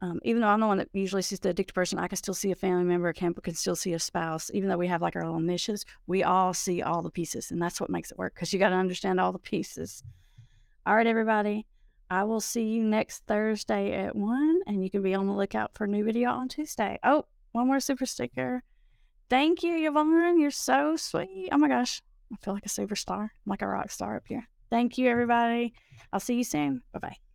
[0.00, 2.34] um, even though I'm the one that usually sees the addicted person, I can still
[2.34, 3.12] see a family member.
[3.12, 4.50] Campbell can still see a spouse.
[4.54, 7.60] Even though we have like our little niches, we all see all the pieces, and
[7.60, 8.34] that's what makes it work.
[8.34, 10.02] Because you got to understand all the pieces.
[10.86, 11.66] All right, everybody.
[12.10, 15.72] I will see you next Thursday at 1, and you can be on the lookout
[15.74, 16.98] for a new video on Tuesday.
[17.02, 18.62] Oh, one more super sticker.
[19.28, 20.38] Thank you, Yvonne.
[20.38, 21.48] You're so sweet.
[21.50, 22.02] Oh my gosh.
[22.32, 24.48] I feel like a superstar, I'm like a rock star up here.
[24.68, 25.74] Thank you, everybody.
[26.12, 26.82] I'll see you soon.
[26.92, 27.25] Bye bye.